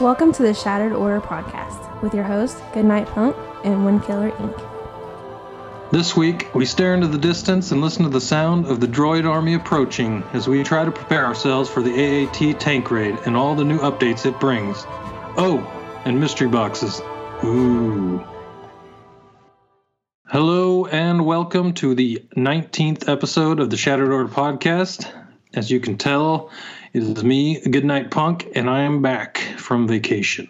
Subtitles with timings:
[0.00, 3.34] Welcome to the Shattered Order podcast with your host, Goodnight Punk
[3.64, 5.90] and Windkiller Inc.
[5.90, 9.26] This week, we stare into the distance and listen to the sound of the droid
[9.26, 11.94] army approaching as we try to prepare ourselves for the
[12.26, 14.84] AAT tank raid and all the new updates it brings.
[15.38, 15.66] Oh,
[16.04, 17.00] and mystery boxes.
[17.42, 18.22] Ooh.
[20.26, 25.10] Hello and welcome to the 19th episode of the Shattered Order podcast.
[25.54, 26.50] As you can tell,
[26.96, 30.48] it is me, Goodnight Punk, and I am back from vacation.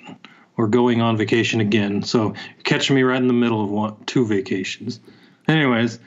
[0.56, 2.02] Or going on vacation again.
[2.04, 5.00] So you're catching me right in the middle of one, two vacations.
[5.48, 5.98] Anyways,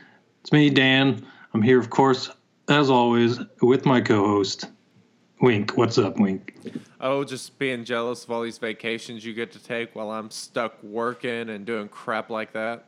[0.42, 1.24] it's me, Dan.
[1.54, 2.32] I'm here, of course,
[2.70, 4.72] as always, with my co host,
[5.42, 5.72] Wink.
[5.76, 6.56] What's up, Wink?
[7.02, 10.82] Oh, just being jealous of all these vacations you get to take while I'm stuck
[10.82, 12.86] working and doing crap like that.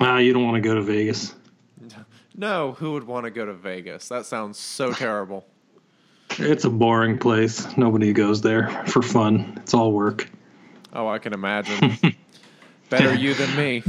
[0.00, 1.34] Ah, you don't want to go to Vegas.
[2.38, 4.10] No, who would want to go to Vegas?
[4.10, 5.46] That sounds so terrible.
[6.38, 7.76] It's a boring place.
[7.76, 9.54] Nobody goes there for fun.
[9.62, 10.28] It's all work.
[10.92, 11.98] Oh, I can imagine.
[12.90, 13.82] Better you than me.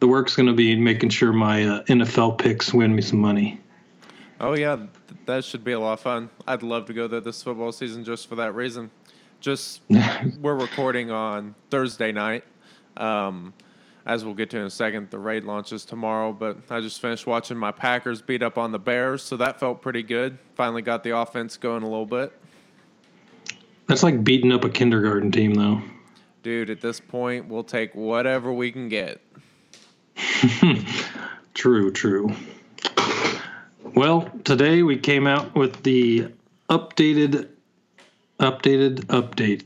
[0.00, 3.60] The work's going to be making sure my uh, NFL picks win me some money.
[4.38, 4.88] Oh yeah, th-
[5.24, 6.28] that should be a lot of fun.
[6.46, 8.90] I'd love to go there this football season just for that reason.
[9.40, 9.80] Just
[10.40, 12.44] we're recording on Thursday night.
[12.96, 13.54] Um,
[14.06, 16.32] as we'll get to in a second, the raid launches tomorrow.
[16.32, 19.82] But I just finished watching my Packers beat up on the Bears, so that felt
[19.82, 20.38] pretty good.
[20.54, 22.32] Finally got the offense going a little bit.
[23.88, 25.82] That's like beating up a kindergarten team, though.
[26.42, 29.20] Dude, at this point, we'll take whatever we can get.
[31.54, 32.30] True, true.
[33.94, 36.28] Well, today we came out with the
[36.68, 37.48] updated,
[38.38, 39.64] updated update.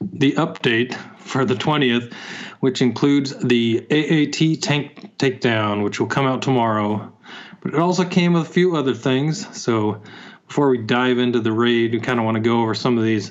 [0.00, 0.98] The update
[1.30, 2.12] for the 20th,
[2.58, 7.12] which includes the AAT tank takedown, which will come out tomorrow.
[7.60, 9.46] But it also came with a few other things.
[9.58, 10.02] So
[10.48, 13.04] before we dive into the raid, we kind of want to go over some of
[13.04, 13.30] these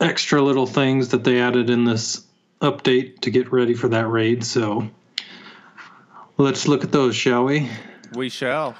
[0.00, 2.26] extra little things that they added in this
[2.60, 4.44] update to get ready for that raid.
[4.44, 4.90] So
[6.36, 7.70] let's look at those, shall we?
[8.14, 8.74] We shall.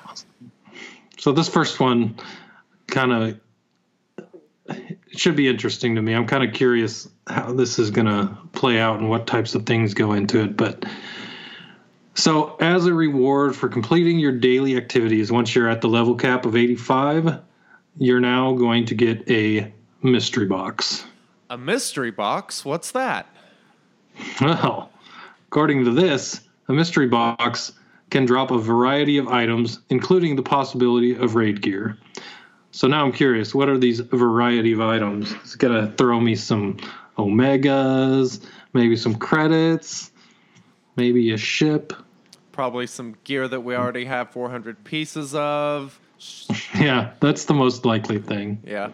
[1.19, 2.17] So this first one
[2.89, 3.41] kind of
[5.11, 6.15] it should be interesting to me.
[6.15, 9.67] I'm kind of curious how this is going to play out and what types of
[9.67, 10.85] things go into it, but
[12.15, 16.45] so as a reward for completing your daily activities once you're at the level cap
[16.45, 17.41] of 85,
[17.97, 19.73] you're now going to get a
[20.03, 21.05] mystery box.
[21.49, 22.65] A mystery box?
[22.65, 23.27] What's that?
[24.41, 24.91] Well,
[25.49, 27.73] according to this, a mystery box
[28.11, 31.97] can drop a variety of items, including the possibility of raid gear.
[32.73, 35.33] So now I'm curious, what are these variety of items?
[35.33, 36.77] It's gonna throw me some
[37.19, 40.11] omegas, maybe some credits,
[40.97, 41.93] maybe a ship.
[42.53, 45.99] Probably some gear that we already have 400 pieces of.
[46.79, 48.63] Yeah, that's the most likely thing.
[48.65, 48.91] Yeah.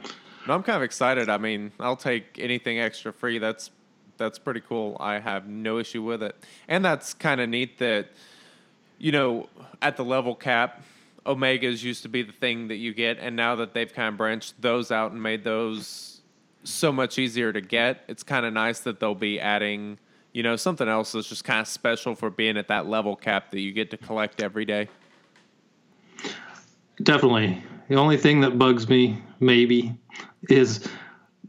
[0.48, 1.28] No, I'm kind of excited.
[1.28, 3.38] I mean, I'll take anything extra free.
[3.38, 3.70] That's
[4.16, 4.97] that's pretty cool.
[4.98, 6.34] I have no issue with it.
[6.69, 8.08] And that's kind of neat that
[8.98, 9.48] you know,
[9.82, 10.82] at the level cap,
[11.26, 14.16] omegas used to be the thing that you get and now that they've kind of
[14.16, 16.20] branched those out and made those
[16.64, 19.98] so much easier to get, it's kind of nice that they'll be adding,
[20.32, 23.50] you know, something else that's just kind of special for being at that level cap
[23.50, 24.88] that you get to collect every day.
[27.03, 27.62] Definitely.
[27.88, 29.97] The only thing that bugs me, maybe,
[30.48, 30.88] is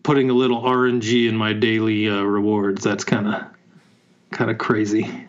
[0.03, 2.83] putting a little RNG in my daily uh, rewards.
[2.83, 3.43] That's kind of
[4.31, 5.27] kind of crazy,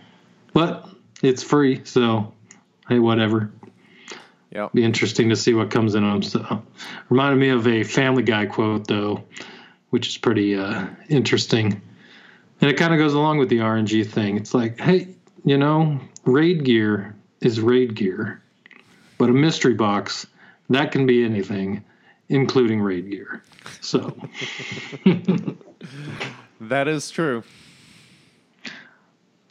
[0.53, 0.88] but
[1.22, 2.32] it's free, so
[2.88, 3.50] hey, whatever.
[4.50, 4.72] Yep.
[4.72, 6.22] Be interesting to see what comes in them.
[6.22, 6.62] So,
[7.09, 9.25] reminded me of a Family Guy quote though,
[9.91, 11.81] which is pretty uh, interesting,
[12.60, 14.36] and it kind of goes along with the RNG thing.
[14.36, 15.09] It's like, hey,
[15.44, 18.42] you know, raid gear is raid gear,
[19.19, 20.26] but a mystery box
[20.70, 21.84] that can be anything,
[22.28, 23.42] including raid gear.
[23.80, 24.16] So.
[26.60, 27.44] That is true.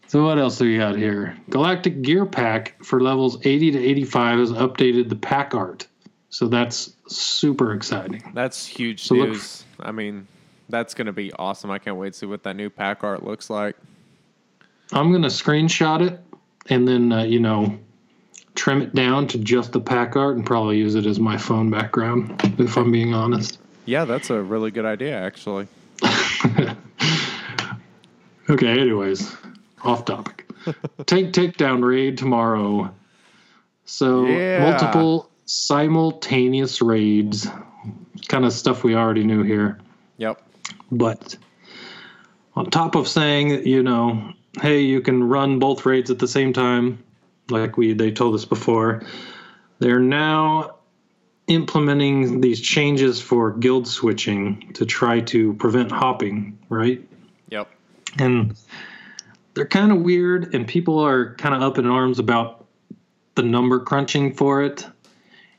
[0.07, 1.37] So what else do we got here?
[1.49, 5.85] Galactic Gear Pack for levels 80 to 85 has updated the pack art.
[6.29, 8.23] So that's super exciting.
[8.33, 9.65] That's huge So news.
[9.79, 10.27] I mean,
[10.69, 11.71] that's going to be awesome.
[11.71, 13.75] I can't wait to see what that new pack art looks like.
[14.93, 16.19] I'm going to screenshot it
[16.69, 17.77] and then, uh, you know,
[18.55, 21.69] trim it down to just the pack art and probably use it as my phone
[21.69, 23.59] background, if I'm being honest.
[23.85, 25.67] Yeah, that's a really good idea, actually.
[28.49, 29.35] Okay, anyways,
[29.83, 30.47] off topic.
[31.05, 32.93] Tank takedown raid tomorrow.
[33.85, 34.59] So Yeah.
[34.69, 37.47] multiple simultaneous raids,
[38.27, 39.79] kind of stuff we already knew here.
[40.17, 40.41] Yep.
[40.91, 41.37] But
[42.55, 46.51] on top of saying, you know, hey, you can run both raids at the same
[46.53, 47.03] time,
[47.49, 49.03] like we they told us before,
[49.79, 50.75] they're now
[51.47, 57.01] implementing these changes for guild switching to try to prevent hopping, right?
[57.49, 57.69] Yep.
[58.19, 58.57] And
[59.57, 62.65] they're kind of weird, and people are kind of up in arms about
[63.35, 64.87] the number crunching for it.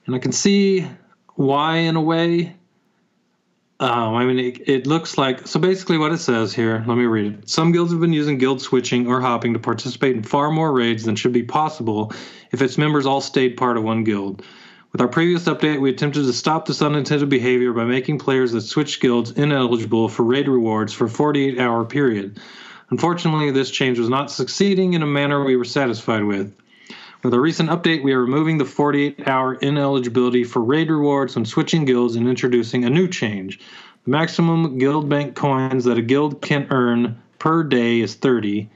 [0.07, 0.87] And I can see
[1.35, 2.55] why, in a way.
[3.81, 5.61] Um, I mean, it, it looks like so.
[5.61, 6.85] Basically, what it says here.
[6.87, 7.49] Let me read it.
[7.49, 11.05] Some guilds have been using guild switching or hopping to participate in far more raids
[11.05, 12.13] than should be possible
[12.51, 14.43] if its members all stayed part of one guild.
[14.93, 18.63] With our previous update, we attempted to stop this unintended behavior by making players that
[18.63, 22.41] switch guilds ineligible for raid rewards for a 48 hour period.
[22.91, 26.55] Unfortunately, this change was not succeeding in a manner we were satisfied with.
[27.23, 31.45] With a recent update, we are removing the 48 hour ineligibility for raid rewards when
[31.45, 33.59] switching guilds and introducing a new change.
[34.05, 38.71] The maximum guild bank coins that a guild can earn per day is 30.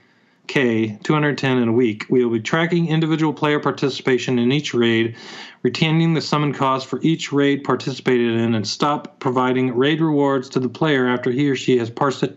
[0.49, 2.05] K, 210 in a week.
[2.11, 5.17] We will be tracking individual player participation in each raid,
[5.63, 10.61] retaining the summon cost for each raid participated in, and stop providing raid rewards to
[10.61, 12.37] the player after he or she has parsi-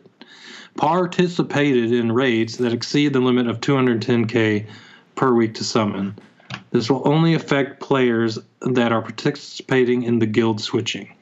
[0.77, 4.67] participated in raids that exceed the limit of 210k
[5.15, 6.17] per week to summon.
[6.71, 11.13] This will only affect players that are participating in the guild switching.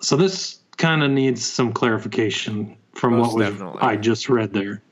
[0.00, 3.78] So this kind of needs some clarification from Most what was.
[3.80, 4.82] I just read there.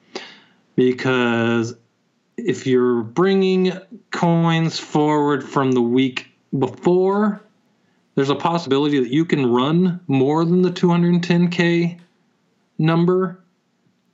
[0.76, 1.75] Because
[2.37, 3.72] if you're bringing
[4.11, 7.43] coins forward from the week before,
[8.14, 11.99] there's a possibility that you can run more than the 210k
[12.78, 13.44] number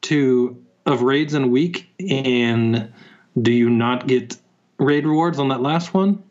[0.02, 2.92] to of raids in a week and
[3.40, 4.36] do you not get
[4.78, 6.22] raid rewards on that last one?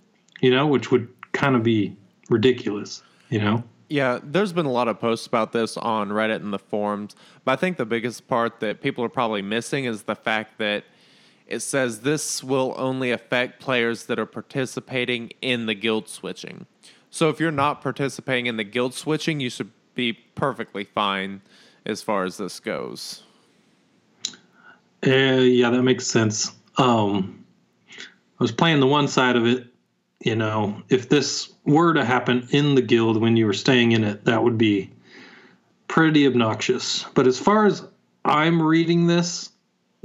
[0.42, 1.96] You know which would kind of be
[2.30, 3.02] ridiculous
[3.34, 3.64] you know?
[3.90, 7.54] Yeah, there's been a lot of posts about this on Reddit and the forums, but
[7.54, 10.84] I think the biggest part that people are probably missing is the fact that
[11.48, 16.68] it says this will only affect players that are participating in the guild switching.
[17.10, 21.42] So if you're not participating in the guild switching, you should be perfectly fine
[21.86, 23.24] as far as this goes.
[25.06, 27.44] uh, yeah that makes sense um
[27.98, 29.68] i was playing the one side of it
[30.22, 34.04] you know if this were to happen in the guild when you were staying in
[34.04, 34.90] it that would be
[35.88, 37.86] pretty obnoxious but as far as
[38.26, 39.50] i'm reading this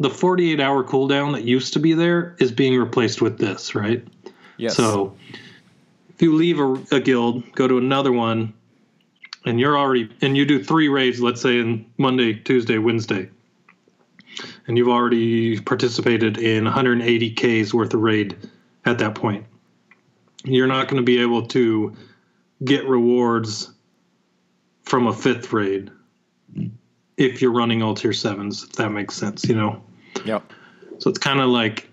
[0.01, 4.07] the 48 hour cooldown that used to be there is being replaced with this right
[4.59, 4.77] Yes.
[4.77, 5.17] So
[6.11, 8.53] if you leave a, a guild, go to another one,
[9.45, 13.29] and you're already and you do three raids, let's say in Monday, Tuesday, Wednesday,
[14.67, 17.31] and you've already participated in 180
[17.65, 18.37] Ks worth of raid
[18.85, 19.45] at that point.
[20.45, 21.95] You're not going to be able to
[22.65, 23.73] get rewards
[24.83, 25.91] from a fifth raid
[27.17, 29.83] if you're running all tier sevens, if that makes sense, you know.
[30.25, 30.53] Yep.
[30.99, 31.89] So it's kind of like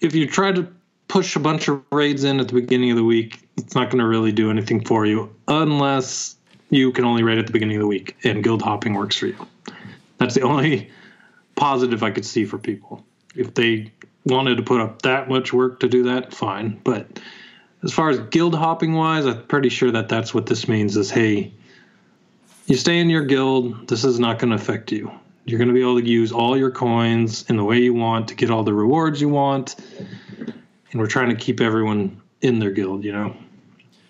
[0.00, 0.66] if you try to
[1.08, 3.98] push a bunch of raids in at the beginning of the week, it's not going
[3.98, 6.36] to really do anything for you unless
[6.70, 9.26] you can only raid at the beginning of the week and guild hopping works for
[9.26, 9.46] you.
[10.18, 10.90] That's the only
[11.54, 13.04] positive I could see for people.
[13.34, 13.92] If they
[14.24, 16.80] wanted to put up that much work to do that, fine.
[16.82, 17.20] But
[17.82, 21.10] as far as guild hopping wise, I'm pretty sure that that's what this means is
[21.10, 21.52] hey,
[22.66, 25.10] you stay in your guild, this is not going to affect you.
[25.44, 28.26] You're going to be able to use all your coins in the way you want
[28.28, 29.76] to get all the rewards you want.
[30.90, 33.36] And we're trying to keep everyone in their guild, you know?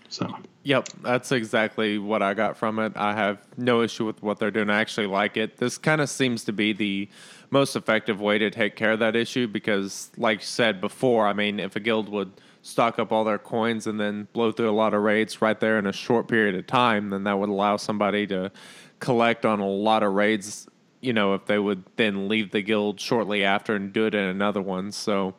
[0.08, 0.34] So,
[0.66, 2.94] Yep, that's exactly what I got from it.
[2.96, 4.68] I have no issue with what they're doing.
[4.68, 5.58] I actually like it.
[5.58, 7.08] This kind of seems to be the
[7.50, 11.34] most effective way to take care of that issue because, like you said before, I
[11.34, 12.32] mean, if a guild would
[12.62, 15.78] stock up all their coins and then blow through a lot of raids right there
[15.78, 18.50] in a short period of time, then that would allow somebody to
[18.98, 20.66] collect on a lot of raids.
[21.00, 24.24] You know, if they would then leave the guild shortly after and do it in
[24.24, 24.90] another one.
[24.90, 25.36] So,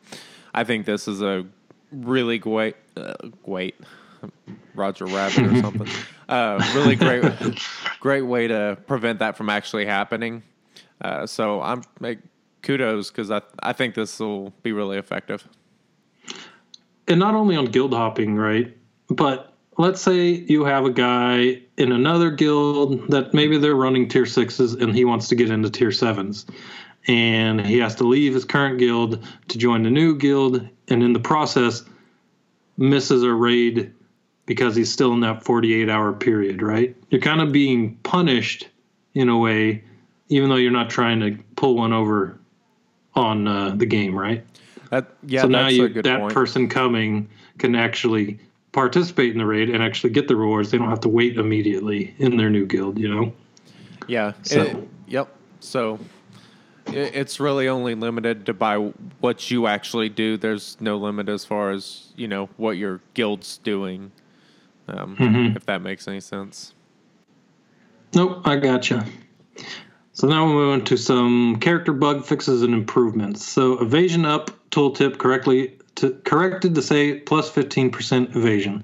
[0.54, 1.44] I think this is a
[1.92, 3.12] really great, uh,
[3.44, 3.74] great.
[4.74, 5.88] Roger Rabbit or something.
[6.28, 7.24] Uh, really great,
[8.00, 10.42] great way to prevent that from actually happening.
[11.00, 12.18] Uh, so I'm like
[12.60, 15.48] kudos because I I think this will be really effective.
[17.06, 18.76] and not only on guild hopping, right?
[19.08, 24.26] But let's say you have a guy in another guild that maybe they're running tier
[24.26, 26.44] sixes and he wants to get into tier sevens.
[27.06, 31.14] And he has to leave his current guild to join the new guild, and in
[31.14, 31.84] the process,
[32.76, 33.94] misses a raid
[34.48, 36.96] because he's still in that 48 hour period, right?
[37.10, 38.66] You're kind of being punished
[39.14, 39.84] in a way,
[40.30, 42.40] even though you're not trying to pull one over
[43.14, 44.42] on uh, the game, right?
[44.88, 46.32] That yeah, so now you, a good that point.
[46.32, 47.28] person coming
[47.58, 48.40] can actually
[48.72, 50.70] participate in the raid and actually get the rewards.
[50.70, 53.32] They don't have to wait immediately in their new guild, you know?
[54.06, 54.32] yeah.
[54.44, 55.28] So- it- yep.
[55.60, 55.98] So
[56.86, 58.76] it, it's really only limited to by
[59.20, 60.38] what you actually do.
[60.38, 64.10] There's no limit as far as you know what your guild's doing.
[64.88, 65.56] Um, Mhm.
[65.56, 66.74] If that makes any sense.
[68.14, 69.04] Nope, I gotcha.
[70.12, 73.44] So now we'll move on to some character bug fixes and improvements.
[73.46, 78.82] So evasion up tooltip correctly to, corrected to say plus 15% evasion.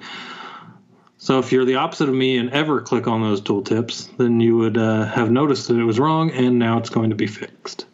[1.19, 4.57] So if you're the opposite of me and ever click on those tooltips, then you
[4.59, 7.87] would uh, have noticed that it was wrong and now it's going to be fixed.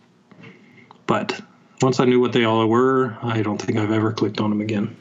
[1.07, 1.40] But
[1.81, 4.61] once I knew what they all were, I don't think I've ever clicked on them
[4.61, 4.97] again.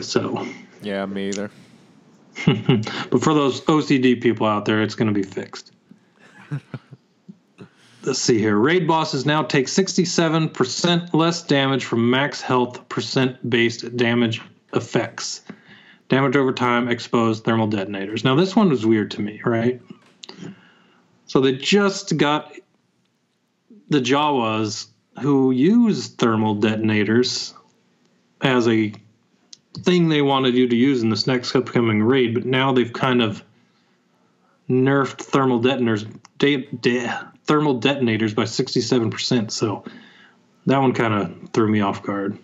[0.00, 0.46] So,
[0.82, 1.50] Yeah, me either.
[2.46, 5.72] but for those OCD people out there, it's going to be fixed.
[8.02, 8.56] Let's see here.
[8.56, 14.40] Raid bosses now take 67% less damage from max health percent based damage
[14.74, 15.42] effects.
[16.08, 18.22] Damage over time, exposed thermal detonators.
[18.22, 19.80] Now, this one was weird to me, right?
[21.26, 22.52] So they just got
[23.88, 24.86] the Jawas
[25.20, 27.54] who use thermal detonators
[28.40, 28.92] as a
[29.76, 33.22] thing they wanted you to use in this next upcoming raid, but now they've kind
[33.22, 33.42] of
[34.68, 36.04] nerfed thermal detonators
[36.38, 39.50] de- de- thermal detonators by 67%.
[39.50, 39.84] So
[40.66, 42.38] that one kind of threw me off guard.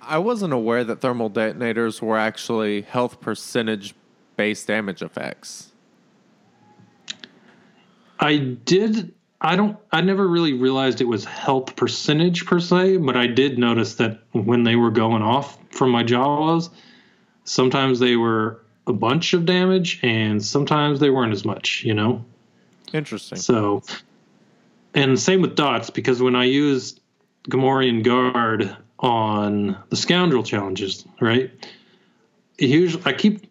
[0.00, 3.94] I wasn't aware that thermal detonators were actually health percentage
[4.36, 5.72] based damage effects.
[8.18, 13.16] I did I don't I never really realized it was health percentage per se, but
[13.16, 16.70] I did notice that when they were going off from my Jawas,
[17.44, 22.24] sometimes they were a bunch of damage and sometimes they weren't as much, you know?
[22.92, 23.38] Interesting.
[23.38, 23.82] So,
[24.94, 27.00] and same with dots because when I use
[27.48, 31.50] Gamorrean Guard on the Scoundrel challenges, right?
[32.58, 33.50] Usually, I keep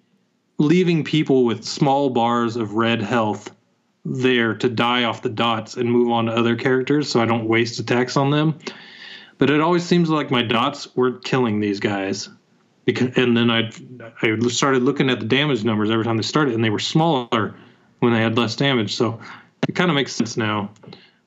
[0.58, 3.54] leaving people with small bars of red health
[4.06, 7.46] there to die off the dots and move on to other characters, so I don't
[7.46, 8.58] waste attacks on them.
[9.42, 12.30] But it always seems like my dots were killing these guys.
[12.86, 13.72] Because, and then I
[14.22, 17.56] I started looking at the damage numbers every time they started, and they were smaller
[18.02, 18.94] when they had less damage.
[18.94, 19.20] So
[19.68, 20.70] it kind of makes sense now,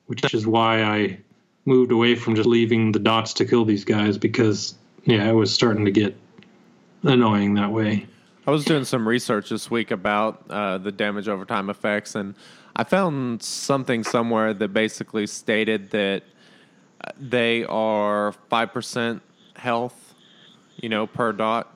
[0.07, 1.19] which is why I
[1.65, 5.53] moved away from just leaving the dots to kill these guys because yeah, it was
[5.53, 6.17] starting to get
[7.03, 8.07] annoying that way.
[8.47, 12.37] I was doing some research this week about uh, the damage over time effects, and
[12.77, 16.23] I found something somewhere that basically stated that
[17.19, 19.21] they are 5%
[19.57, 20.15] health,
[20.77, 21.75] you know, per dot.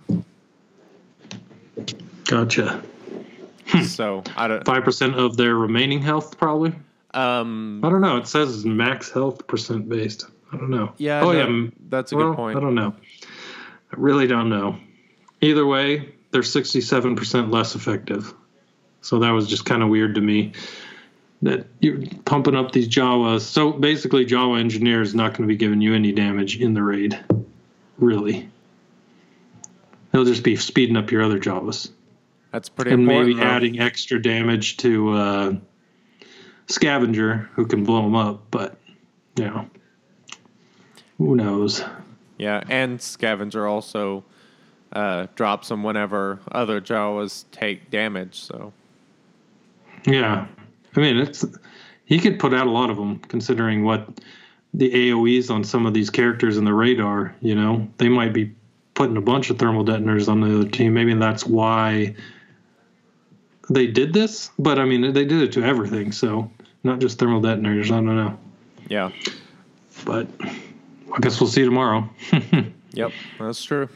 [2.24, 2.82] Gotcha.
[3.86, 4.64] so I don't.
[4.64, 6.72] Five percent of their remaining health, probably.
[7.14, 8.16] Um, I don't know.
[8.18, 10.26] It says max health percent based.
[10.52, 10.92] I don't know.
[10.96, 11.70] yeah, Oh no, yeah.
[11.88, 12.56] that's a well, good point.
[12.56, 12.94] I don't know.
[13.22, 14.78] I really don't know.
[15.40, 18.32] Either way, they're sixty-seven percent less effective.
[19.02, 20.52] So that was just kind of weird to me.
[21.42, 23.42] That you're pumping up these Jawas.
[23.42, 26.82] So basically, Jawa engineer is not going to be giving you any damage in the
[26.82, 27.18] raid.
[27.98, 28.48] Really.
[30.12, 31.90] He'll just be speeding up your other Jawas
[32.50, 33.20] That's pretty important.
[33.20, 33.46] and maybe though.
[33.46, 35.52] adding extra damage to uh,
[36.66, 38.42] Scavenger, who can blow them up.
[38.50, 38.76] But
[39.36, 39.70] you know,
[41.18, 41.84] who knows?
[42.36, 44.24] Yeah, and Scavenger also
[44.92, 48.40] uh, drops them whenever other Jawas take damage.
[48.40, 48.72] So
[50.06, 50.46] Yeah,
[50.96, 51.44] I mean, it's
[52.08, 54.08] he could put out a lot of them, considering what
[54.72, 57.34] the AOE's on some of these characters in the radar.
[57.40, 58.54] You know, they might be
[58.94, 60.94] putting a bunch of thermal detonators on the other team.
[60.94, 62.16] Maybe that's why
[63.68, 64.50] they did this.
[64.58, 66.50] But I mean, they did it to everything, so
[66.82, 67.90] not just thermal detonators.
[67.90, 68.38] I don't know,
[68.88, 69.10] yeah,
[70.06, 72.08] but I guess we'll see tomorrow.
[72.92, 73.88] yep, that's true.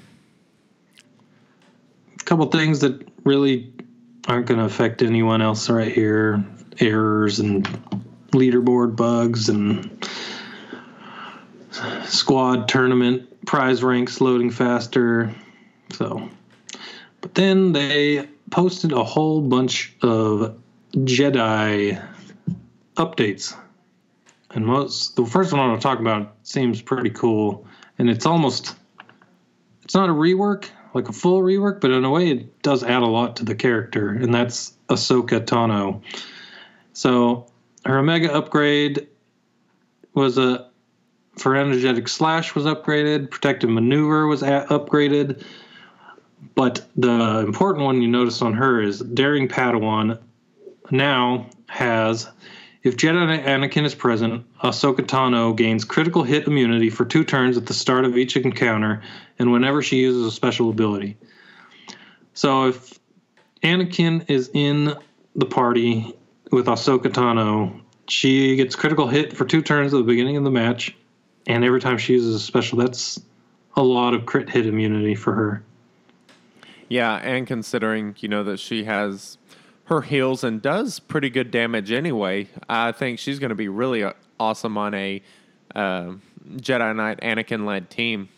[2.21, 3.73] a couple things that really
[4.29, 6.45] aren't going to affect anyone else right here
[6.81, 7.65] errors and
[8.33, 10.09] leaderboard bugs and
[12.05, 15.35] squad tournament prize ranks loading faster.
[15.93, 16.29] So
[17.21, 20.59] but then they posted a whole bunch of
[20.95, 22.03] jedi
[22.97, 23.57] updates.
[24.51, 27.67] And most the first one i want to talk about seems pretty cool.
[27.99, 28.75] And it's almost
[29.85, 33.03] it's not a rework, like a full rework, but in a way it does add
[33.03, 36.03] a lot to the character, and that's Ahsoka Tano.
[36.93, 37.47] So
[37.85, 39.09] her Omega upgrade
[40.15, 40.69] was a
[41.37, 45.43] for energetic slash was upgraded, protective maneuver was upgraded,
[46.55, 50.19] but the important one you notice on her is daring Padawan
[50.91, 52.29] now has
[52.83, 57.67] if Jedi Anakin is present, Ahsoka Tano gains critical hit immunity for two turns at
[57.67, 59.03] the start of each encounter
[59.39, 61.17] and whenever she uses a special ability.
[62.35, 62.99] So if
[63.63, 64.97] Anakin is in
[65.37, 66.15] the party
[66.53, 70.51] with Ahsoka Tano, she gets critical hit for two turns at the beginning of the
[70.51, 70.95] match,
[71.47, 73.21] and every time she uses a special, that's
[73.75, 75.63] a lot of crit hit immunity for her.
[76.89, 79.39] Yeah, and considering you know that she has
[79.85, 84.05] her heals and does pretty good damage anyway, I think she's going to be really
[84.05, 85.23] uh, awesome on a
[85.75, 86.13] uh,
[86.57, 88.29] Jedi Knight Anakin led team.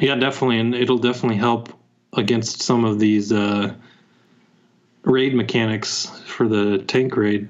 [0.00, 1.72] Yeah, definitely, and it'll definitely help
[2.12, 3.72] against some of these uh,
[5.04, 7.48] raid mechanics for the tank raid.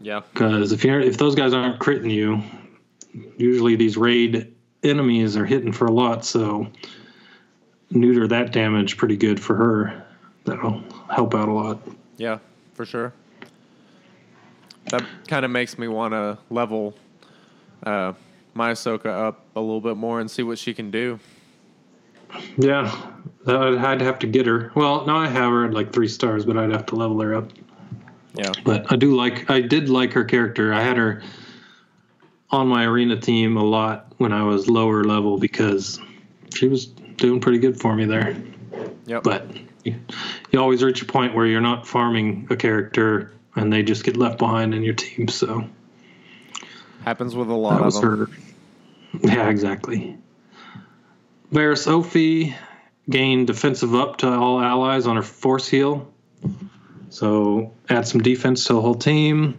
[0.00, 2.42] Yeah, Because if you're if those guys aren't critting you,
[3.36, 4.52] usually these raid
[4.82, 6.24] enemies are hitting for a lot.
[6.24, 6.66] So
[7.90, 10.04] neuter that damage pretty good for her.
[10.44, 11.78] That'll help out a lot.
[12.16, 12.38] yeah,
[12.74, 13.12] for sure.
[14.90, 16.94] That kind of makes me want to level
[17.84, 18.14] uh,
[18.54, 21.20] my Ahsoka up a little bit more and see what she can do.
[22.56, 23.11] Yeah,
[23.46, 24.70] I'd have to get her.
[24.74, 27.34] Well, now I have her at like three stars, but I'd have to level her
[27.34, 27.50] up.
[28.34, 30.72] Yeah, But I do like I did like her character.
[30.72, 31.22] I had her
[32.50, 36.00] on my arena team a lot when I was lower level because
[36.54, 38.36] she was doing pretty good for me there.
[39.06, 39.22] yep.
[39.22, 39.46] But
[39.84, 39.96] you,
[40.50, 44.16] you always reach a point where you're not farming a character and they just get
[44.16, 45.28] left behind in your team.
[45.28, 45.64] So
[47.04, 48.26] happens with a that lot of was them.
[48.26, 48.28] her.
[49.28, 50.16] Yeah, exactly.
[51.52, 52.54] Barriss Offee
[53.12, 56.12] gained defensive up to all allies on her force heal.
[57.10, 59.58] So add some defense to the whole team.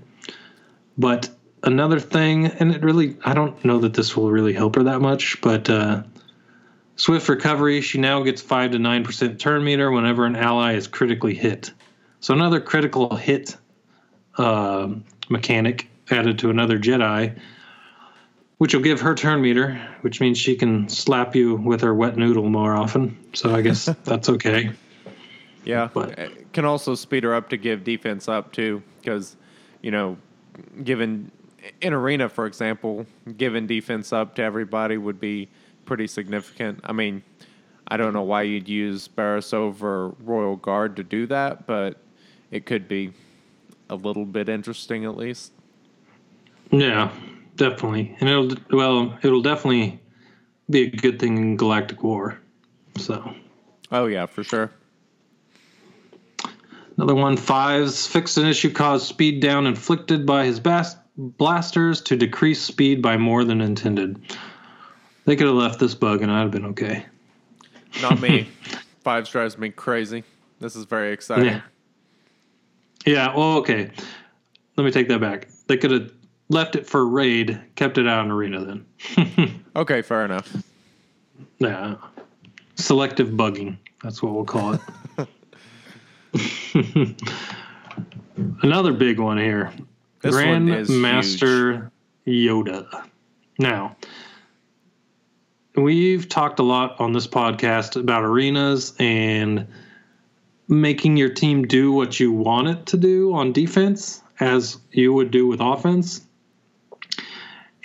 [0.97, 1.29] But
[1.61, 4.99] another thing, and it really, I don't know that this will really help her that
[4.99, 6.03] much, but uh,
[6.95, 11.35] swift recovery, she now gets 5 to 9% turn meter whenever an ally is critically
[11.35, 11.71] hit.
[12.19, 13.55] So another critical hit
[14.37, 14.89] uh,
[15.29, 17.39] mechanic added to another Jedi
[18.63, 22.15] which will give her turn meter, which means she can slap you with her wet
[22.15, 23.17] noodle more often.
[23.33, 24.71] So I guess that's okay.
[25.65, 29.35] Yeah, But- it can also speed her up to give defense up too, because
[29.81, 30.15] you know,
[30.81, 31.29] given
[31.81, 35.49] in arena, for example, giving defense up to everybody would be
[35.83, 36.79] pretty significant.
[36.85, 37.21] I mean,
[37.89, 41.97] I don't know why you'd use Barriss over Royal Guard to do that, but
[42.49, 43.11] it could be
[43.89, 45.51] a little bit interesting at least.
[46.71, 47.11] Yeah,
[47.55, 48.15] definitely.
[48.19, 49.99] And it'll well, it'll definitely
[50.69, 52.39] be a good thing in Galactic War.
[52.97, 53.33] So
[53.91, 54.71] Oh yeah, for sure.
[56.97, 62.15] another one fives fixed an issue caused speed down inflicted by his bas- blasters to
[62.15, 64.19] decrease speed by more than intended.
[65.25, 67.05] They could have left this bug and I'd have been okay.
[68.01, 68.47] Not me.
[69.03, 70.23] Fives drives me crazy.
[70.59, 71.45] This is very exciting.
[71.45, 71.61] Yeah.
[73.05, 73.91] Yeah, well, okay.
[74.77, 75.49] Let me take that back.
[75.67, 76.11] They could have
[76.53, 78.85] left it for raid, kept it out in arena then.
[79.75, 80.55] Okay, fair enough.
[81.57, 81.95] yeah.
[82.75, 83.77] Selective bugging.
[84.03, 84.81] That's what we'll call it.
[88.61, 89.73] Another big one here.
[90.21, 91.91] This one Grand is Master
[92.27, 93.07] Yoda.
[93.57, 93.95] Now,
[95.75, 99.67] we've talked a lot on this podcast about arenas and
[100.67, 105.31] making your team do what you want it to do on defense as you would
[105.31, 106.22] do with offense.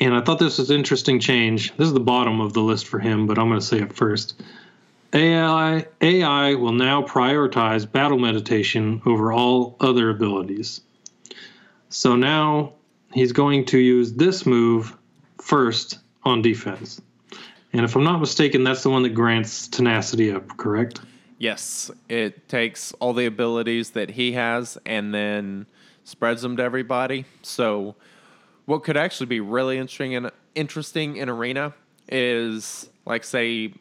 [0.00, 1.76] And I thought this was an interesting change.
[1.76, 3.92] This is the bottom of the list for him, but I'm going to say it
[3.92, 4.40] first.
[5.12, 10.82] AI AI will now prioritize battle meditation over all other abilities.
[11.88, 12.74] So now
[13.12, 14.96] he's going to use this move
[15.40, 17.00] first on defense.
[17.72, 21.00] And if I'm not mistaken, that's the one that grants tenacity up, correct?
[21.38, 25.66] Yes, it takes all the abilities that he has and then
[26.04, 27.24] spreads them to everybody.
[27.42, 27.94] So,
[28.68, 31.72] what could actually be really interesting in interesting in arena
[32.06, 33.72] is like say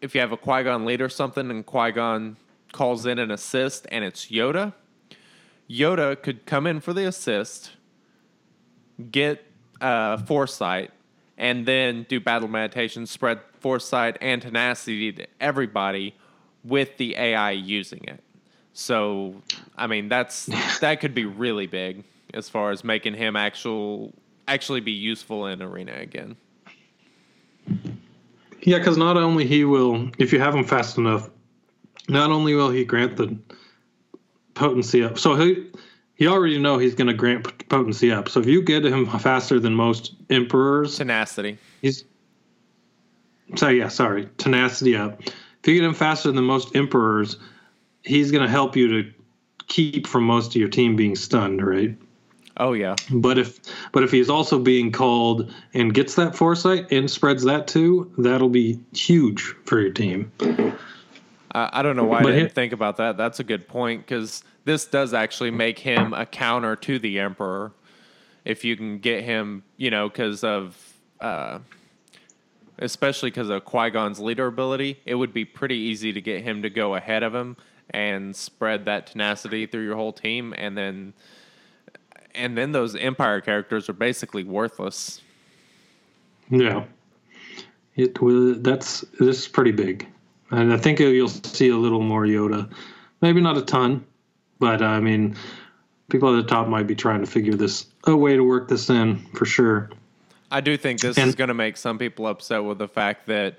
[0.00, 2.36] if you have a Qui Gon lead or something, and Qui Gon
[2.70, 4.72] calls in an assist, and it's Yoda.
[5.68, 7.72] Yoda could come in for the assist,
[9.10, 9.44] get
[9.80, 10.92] uh, foresight,
[11.36, 16.14] and then do battle meditation, spread foresight and tenacity to everybody
[16.62, 18.22] with the AI using it.
[18.74, 19.42] So,
[19.76, 20.46] I mean, that's
[20.78, 24.14] that could be really big as far as making him actual
[24.48, 26.36] actually be useful in arena again.
[28.62, 31.30] Yeah, because not only he will, if you have him fast enough,
[32.08, 33.36] not only will he grant the
[34.54, 35.18] potency up.
[35.18, 35.70] So he
[36.14, 38.28] he already know he's going to grant potency up.
[38.28, 41.58] So if you get him faster than most emperors, Tenacity.
[41.82, 42.04] he's
[43.54, 45.20] so yeah, sorry, tenacity up.
[45.22, 47.38] If you get him faster than most emperors,
[48.02, 49.12] he's going to help you to
[49.68, 51.96] keep from most of your team being stunned, right?
[52.58, 52.96] Oh yeah.
[53.10, 53.60] But if
[53.92, 58.48] but if he's also being called and gets that foresight and spreads that too, that'll
[58.48, 60.32] be huge for your team.
[61.52, 63.16] I, I don't know why I didn't think about that.
[63.16, 67.72] That's a good point because this does actually make him a counter to the Emperor.
[68.44, 70.76] If you can get him, you know, because of
[71.20, 71.58] uh,
[72.78, 76.62] especially because of Qui Gon's leader ability, it would be pretty easy to get him
[76.62, 77.56] to go ahead of him
[77.90, 81.12] and spread that tenacity through your whole team, and then
[82.36, 85.20] and then those Empire characters are basically worthless.
[86.50, 86.84] Yeah,
[87.96, 88.60] it was.
[88.62, 90.06] That's this is pretty big,
[90.50, 92.70] and I think you'll see a little more Yoda.
[93.20, 94.04] Maybe not a ton,
[94.58, 95.36] but I mean,
[96.08, 98.88] people at the top might be trying to figure this a way to work this
[98.90, 99.90] in for sure.
[100.50, 103.26] I do think this And- is going to make some people upset with the fact
[103.26, 103.56] that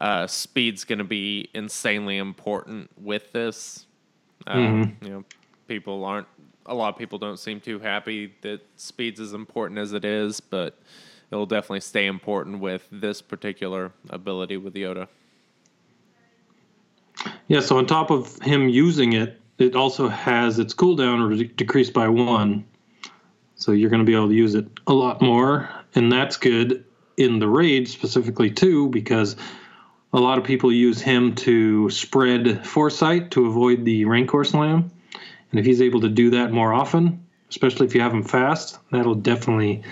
[0.00, 3.86] uh, speed's going to be insanely important with this.
[4.46, 5.04] Uh, Mm-hmm.
[5.04, 5.24] You know,
[5.68, 6.26] people aren't.
[6.66, 10.40] A lot of people don't seem too happy that speed's as important as it is,
[10.40, 10.78] but
[11.30, 15.08] it'll definitely stay important with this particular ability with Yoda.
[17.48, 21.92] Yeah, so on top of him using it, it also has its cooldown re- decreased
[21.92, 22.64] by one.
[23.56, 26.84] So you're going to be able to use it a lot more, and that's good
[27.16, 29.36] in the raid specifically too, because
[30.12, 34.90] a lot of people use him to spread foresight to avoid the Rancor slam,
[35.52, 38.78] and if he's able to do that more often, especially if you have him fast,
[38.90, 39.82] that'll definitely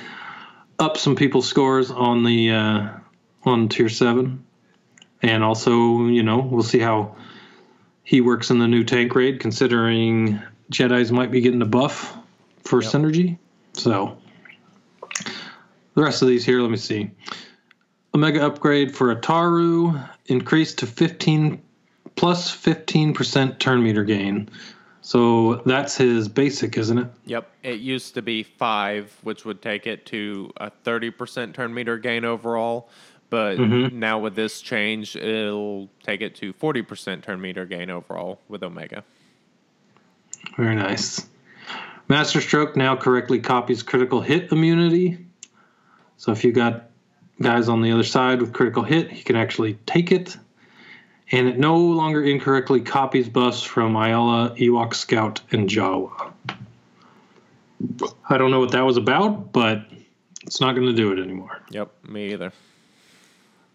[0.79, 2.89] up some people's scores on the uh,
[3.45, 4.45] on tier seven,
[5.23, 7.15] and also you know we'll see how
[8.03, 10.41] he works in the new tank raid, considering
[10.73, 12.17] Jedi's might be getting a buff
[12.65, 12.93] for Yep.
[12.93, 13.39] synergy.
[13.75, 14.17] So
[15.95, 17.11] the rest of these here, let me see.
[18.15, 21.61] Omega upgrade for Ataru increased to 15
[22.17, 24.49] plus 15% turn meter gain.
[25.03, 27.09] So that's his basic, isn't it?
[27.25, 27.51] Yep.
[27.63, 32.25] It used to be five, which would take it to a 30% turn meter gain
[32.25, 32.89] overall.
[33.31, 33.99] But mm-hmm.
[33.99, 39.05] now with this change, it'll take it to 40% turn meter gain overall with Omega.
[40.57, 41.27] Very nice.
[42.09, 45.19] Master Stroke now correctly copies critical hit immunity.
[46.17, 46.91] So if you got
[47.41, 50.37] guys on the other side with critical hit, he can actually take it.
[51.33, 56.33] And it no longer incorrectly copies buffs from Aayla, Ewok Scout, and Jawa.
[58.29, 59.87] I don't know what that was about, but
[60.43, 61.63] it's not going to do it anymore.
[61.71, 62.53] Yep, me either.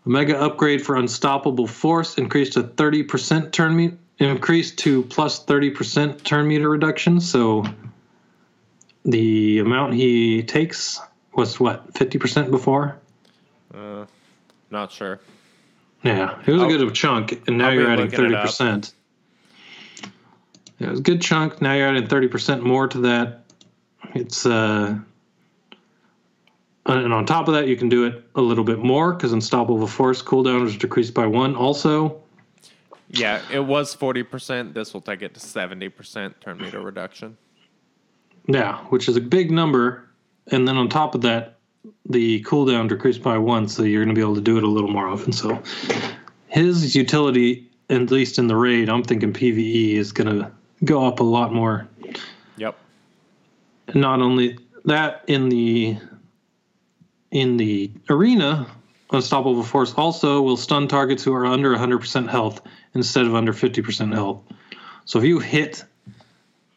[0.05, 6.47] Omega upgrade for Unstoppable Force increased to 30% turn meter, increased to plus 30% turn
[6.47, 7.19] meter reduction.
[7.19, 7.65] So
[9.03, 10.99] the amount he takes
[11.33, 12.97] was what, 50% before?
[13.73, 14.05] Uh,
[14.69, 15.19] not sure.
[16.05, 18.45] Yeah, it was a I'll- good chunk, and now I'll you're adding looking it up.
[18.47, 18.93] 30%.
[20.77, 21.61] Yeah, it was a good chunk.
[21.61, 23.45] Now you're adding 30% more to that.
[24.13, 24.97] It's, uh,
[26.85, 29.87] and on top of that, you can do it a little bit more because Unstoppable
[29.87, 32.21] Force cooldown was decreased by one also.
[33.09, 34.73] Yeah, it was 40%.
[34.73, 37.37] This will take it to 70% turn meter reduction.
[38.47, 40.07] Yeah, which is a big number.
[40.51, 41.54] And then on top of that,
[42.07, 44.67] the cooldown decreased by one, so you're going to be able to do it a
[44.67, 45.31] little more often.
[45.31, 45.61] So
[46.47, 50.51] his utility, at least in the raid, I'm thinking PVE is going to
[50.83, 51.87] go up a lot more.
[52.57, 52.77] Yep.
[53.93, 55.97] Not only that, in the
[57.31, 58.67] in the arena,
[59.11, 62.61] Unstoppable Force also will stun targets who are under 100% health
[62.93, 64.41] instead of under 50% health.
[65.05, 65.83] So if you hit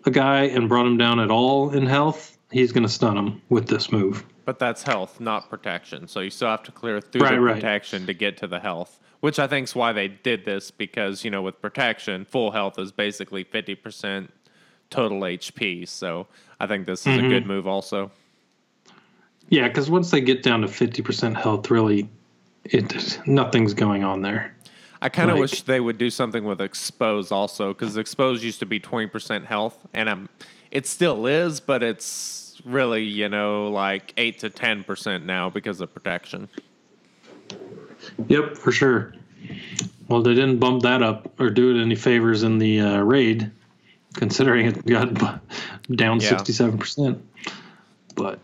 [0.04, 3.40] a guy and brought him down at all in health, he's going to stun him
[3.48, 4.24] with this move.
[4.48, 6.08] But that's health, not protection.
[6.08, 7.54] So you still have to clear through Right, the right.
[7.56, 11.22] protection to get to the health, which I think is why they did this because,
[11.22, 14.28] you know, with protection, full health is basically 50%
[14.88, 15.86] total HP.
[15.86, 17.26] So I think this is Mm-hmm.
[17.26, 18.10] a good move also.
[19.50, 22.08] Yeah, because once they get down to 50% health, really,
[22.64, 24.56] it nothing's going on there.
[25.02, 28.60] I kind of Like- wish they would do something with expose also because expose used
[28.60, 30.30] to be 20% health and um,
[30.70, 35.92] it still is, but it's really, you know, like 8 to 10% now because of
[35.92, 36.48] protection.
[38.28, 39.14] Yep, for sure.
[40.08, 43.50] Well, they didn't bump that up or do it any favors in the uh, raid,
[44.14, 45.14] considering it got
[45.94, 46.34] down Yeah.
[46.34, 47.20] 67%.
[48.14, 48.40] But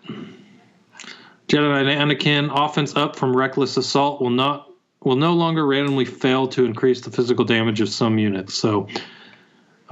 [1.49, 4.71] Jedi Anakin offense up from reckless assault will not
[5.03, 8.55] will no longer randomly fail to increase the physical damage of some units.
[8.55, 8.89] So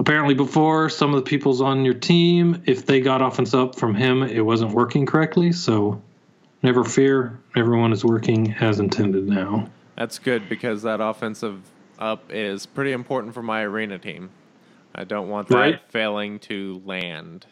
[0.03, 3.95] apparently before some of the people's on your team, if they got offense up from
[3.95, 5.53] him, it wasn't working correctly.
[5.53, 6.01] So
[6.61, 9.69] never fear, everyone is working as intended now.
[9.95, 11.61] That's good because that offensive
[11.97, 14.29] up is pretty important for my arena team.
[14.93, 15.79] I don't want that Right.
[15.87, 17.45] failing to land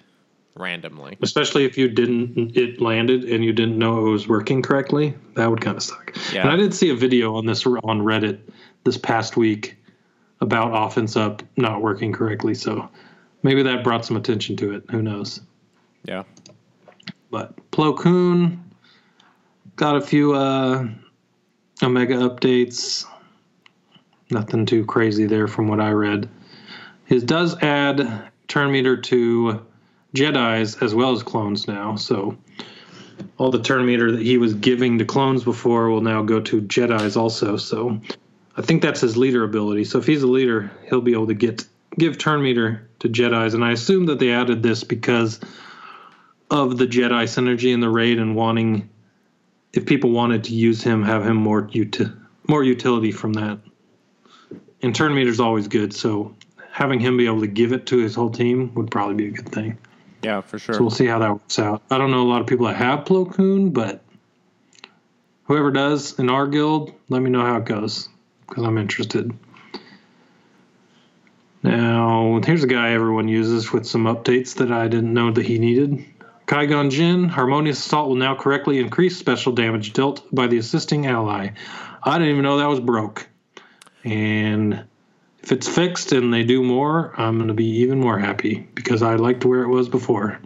[0.53, 1.17] randomly.
[1.21, 5.49] especially if you didn't it landed and you didn't know it was working correctly that
[5.49, 6.41] would kind of suck Yeah.
[6.41, 8.39] and i did see a video on this on reddit
[8.83, 9.77] this past week
[10.41, 12.89] about offense up not working correctly so
[13.43, 15.41] maybe that brought some attention to it who knows
[16.05, 16.23] Yeah.
[17.29, 18.63] but plo koon
[19.75, 20.87] got a few uh
[21.83, 23.05] Omega updates.
[24.29, 26.29] Nothing too crazy there from what I read.
[27.05, 29.65] His does add turn meter to
[30.15, 31.95] Jedi's as well as clones now.
[31.95, 32.37] So
[33.37, 36.61] all the turn meter that he was giving to clones before will now go to
[36.61, 37.57] Jedi's also.
[37.57, 37.99] So
[38.61, 39.85] I think that's his leader ability.
[39.85, 41.65] So if he's a leader, he'll be able to get
[41.97, 43.55] give turn meter to Jedi's.
[43.55, 45.39] And I assume that they added this because
[46.51, 48.87] of the Jedi synergy in the raid and wanting,
[49.73, 52.11] if people wanted to use him, have him more uti-
[52.47, 53.57] more utility from that.
[54.83, 56.35] And turn meter's always good, so
[56.71, 59.31] having him be able to give it to his whole team would probably be a
[59.31, 59.75] good thing.
[60.21, 60.75] Yeah, for sure.
[60.75, 61.81] So we'll see how that works out.
[61.89, 64.03] I don't know a lot of people that have Plo Koon, but
[65.45, 68.07] whoever does in our guild, let me know how it goes
[68.51, 69.31] because I'm interested.
[71.63, 75.57] Now, here's a guy everyone uses with some updates that I didn't know that he
[75.57, 76.03] needed.
[76.47, 81.51] Qui-Gon Jinn, Harmonious Assault will now correctly increase special damage dealt by the assisting ally.
[82.03, 83.29] I didn't even know that was broke.
[84.03, 84.83] And
[85.41, 89.01] if it's fixed and they do more, I'm going to be even more happy because
[89.01, 90.39] I liked where it was before.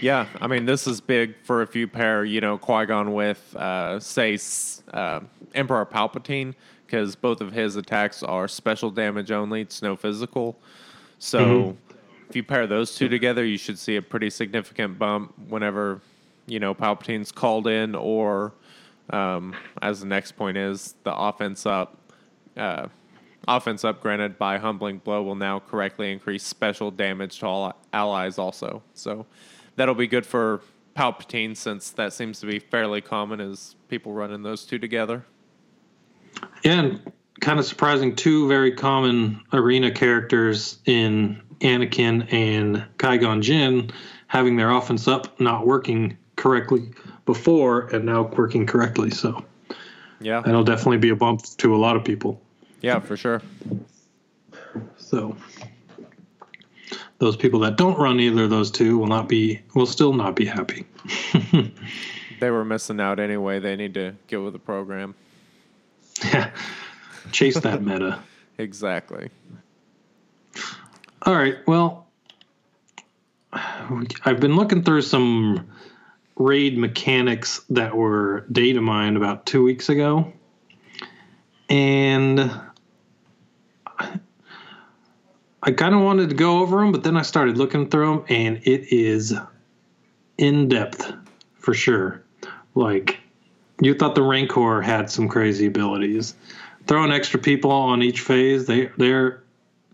[0.00, 3.56] Yeah, I mean, this is big for if you pair, you know, Qui Gon with,
[3.56, 4.38] uh, say,
[4.92, 5.20] uh,
[5.54, 6.54] Emperor Palpatine,
[6.92, 9.62] because both of his attacks are special damage only.
[9.62, 10.58] It's no physical.
[11.18, 11.94] So mm-hmm.
[12.28, 16.02] if you pair those two together, you should see a pretty significant bump whenever,
[16.44, 18.52] you know, Palpatine's called in, or
[19.08, 21.96] um, as the next point is, the offense up.
[22.58, 22.88] Uh,
[23.48, 28.38] offense up granted by humbling blow will now correctly increase special damage to all allies
[28.38, 29.26] also so
[29.74, 30.60] that'll be good for
[30.94, 35.24] Palpatine since that seems to be fairly common as people running those two together.
[36.64, 43.42] Yeah, and kind of surprising, two very common arena characters in Anakin and Qui Gon
[43.42, 43.90] Jinn
[44.26, 46.90] having their offense up not working correctly
[47.26, 49.10] before and now working correctly.
[49.10, 49.44] So,
[50.20, 52.40] yeah, that'll definitely be a bump to a lot of people.
[52.80, 53.42] Yeah, for sure.
[54.96, 55.36] So,
[57.18, 60.34] those people that don't run either of those two will not be will still not
[60.34, 60.86] be happy.
[62.40, 63.58] they were missing out anyway.
[63.58, 65.14] They need to get with the program.
[66.24, 66.50] Yeah.
[67.32, 68.20] Chase that meta.
[68.58, 69.30] exactly.
[71.22, 71.56] All right.
[71.66, 72.08] Well,
[73.52, 75.68] I've been looking through some
[76.36, 80.32] raid mechanics that were data mined about two weeks ago.
[81.68, 82.50] And
[85.62, 88.24] I kind of wanted to go over them, but then I started looking through them,
[88.28, 89.32] and it is
[90.36, 91.12] in depth
[91.54, 92.22] for sure.
[92.74, 93.20] Like,
[93.82, 96.34] you thought the Rancor had some crazy abilities.
[96.86, 99.42] Throwing extra people on each phase, they they're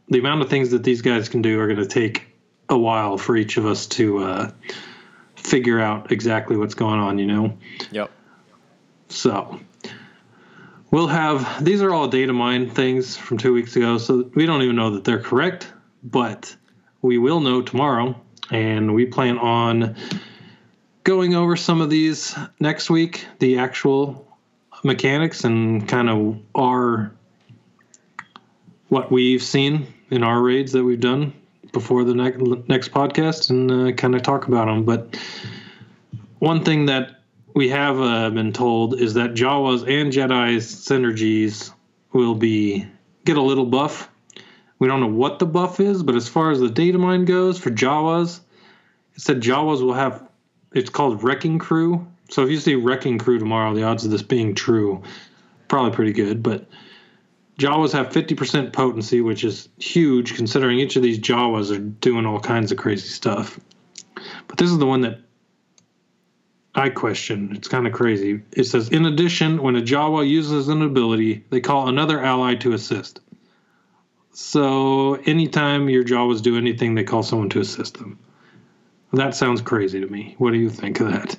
[0.09, 2.27] the amount of things that these guys can do are going to take
[2.68, 4.51] a while for each of us to uh,
[5.37, 7.18] figure out exactly what's going on.
[7.18, 7.59] You know.
[7.92, 8.11] Yep.
[9.09, 9.61] So
[10.90, 14.62] we'll have these are all data mine things from two weeks ago, so we don't
[14.62, 15.70] even know that they're correct,
[16.03, 16.55] but
[17.03, 18.18] we will know tomorrow,
[18.51, 19.96] and we plan on
[21.09, 24.29] going over some of these next week, the actual
[24.85, 27.11] mechanics and kind of our
[28.90, 31.33] what we've seen in our raids that we've done
[31.73, 34.85] before the next next podcast and uh, kind of talk about them.
[34.85, 35.18] But
[36.40, 37.23] one thing that
[37.55, 41.73] we have uh, been told is that Jawas and Jedi's synergies
[42.12, 42.87] will be
[43.25, 44.11] get a little buff.
[44.79, 47.59] We don't know what the buff is, but as far as the data mine goes
[47.59, 48.40] for Jawas,
[49.14, 50.28] it said Jawas will have.
[50.79, 52.07] It's called Wrecking Crew.
[52.31, 55.03] So if you see Wrecking Crew tomorrow, the odds of this being true,
[55.67, 56.43] probably pretty good.
[56.43, 56.67] But
[57.59, 62.38] Jawas have 50% potency, which is huge considering each of these Jawas are doing all
[62.38, 63.59] kinds of crazy stuff.
[64.47, 65.21] But this is the one that
[66.77, 67.53] I question.
[67.57, 68.43] It's kind of crazy.
[68.53, 72.73] It says, in addition, when a Jawa uses an ability, they call another ally to
[72.73, 73.21] assist.
[74.33, 78.19] So anytime your Jawas do anything, they call someone to assist them.
[79.12, 80.35] That sounds crazy to me.
[80.38, 81.37] What do you think of that?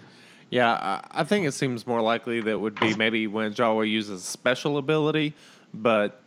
[0.49, 4.25] Yeah, I think it seems more likely that would be maybe when Jawa uses a
[4.25, 5.36] special ability,
[5.75, 6.23] but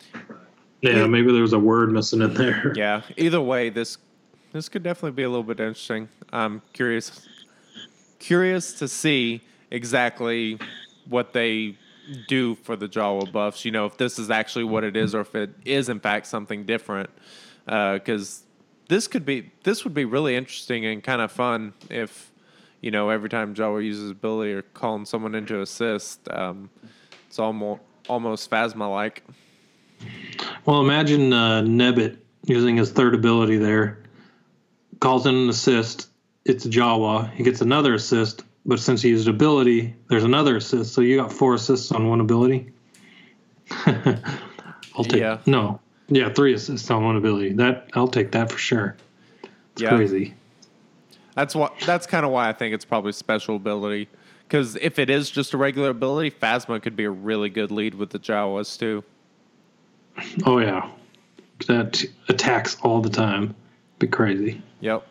[0.81, 2.73] yeah, maybe there was a word missing in there.
[2.77, 3.99] Yeah, either way, this
[4.53, 6.09] this could definitely be a little bit interesting.
[6.33, 7.27] I'm curious
[8.21, 9.41] curious to see
[9.73, 10.59] exactly
[11.09, 11.77] what they
[12.29, 13.65] do for the Jawa buffs.
[13.65, 16.27] You know, if this is actually what it is, or if it is in fact
[16.27, 17.11] something different.
[17.65, 18.52] Because uh,
[18.93, 22.31] this could be, this would be really interesting and kind of fun if,
[22.83, 26.69] you know, every time Jawa uses ability or calling someone into assist, um,
[27.27, 29.25] it's almost almost Phasma like.
[30.67, 34.03] Well, imagine uh, Nebit using his third ability there,
[35.01, 36.11] calls in an assist,
[36.45, 37.33] it's Jawa.
[37.33, 40.93] He gets another assist, but since he used ability, there's another assist.
[40.93, 42.73] So you got four assists on one ability.
[43.87, 45.39] I'll take Yeah.
[45.47, 45.81] no.
[46.15, 47.55] Yeah, three assists on one ability.
[47.55, 48.97] That I'll take that for sure.
[49.73, 49.97] It's Yeah.
[49.97, 50.35] crazy.
[51.35, 51.73] That's what.
[51.87, 54.09] That's kind of why I think it's probably special ability.
[54.47, 57.95] Because if it is just a regular ability, Phasma could be a really good lead
[57.95, 59.03] with the Jawas too.
[60.45, 60.91] Oh yeah.
[61.69, 63.55] That attacks all the time.
[63.99, 64.61] Be crazy.
[64.81, 65.07] Yep.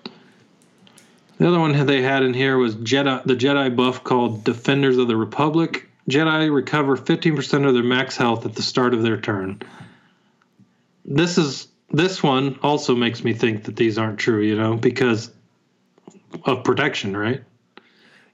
[1.40, 5.08] The other one they had in here was Jedi the Jedi buff called Defenders of
[5.08, 5.90] the Republic.
[6.08, 9.60] Jedi recover 15% of their max health at the start of their turn.
[11.06, 15.32] This is this one also makes me think that these aren't true, you know, because
[16.46, 17.44] of protection, right?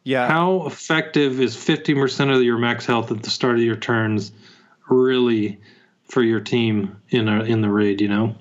[0.03, 0.27] Yeah.
[0.27, 4.31] How effective is 50% of your max health at the start of your turns
[4.87, 5.59] really
[6.03, 8.35] for your team in a, in the raid, you know?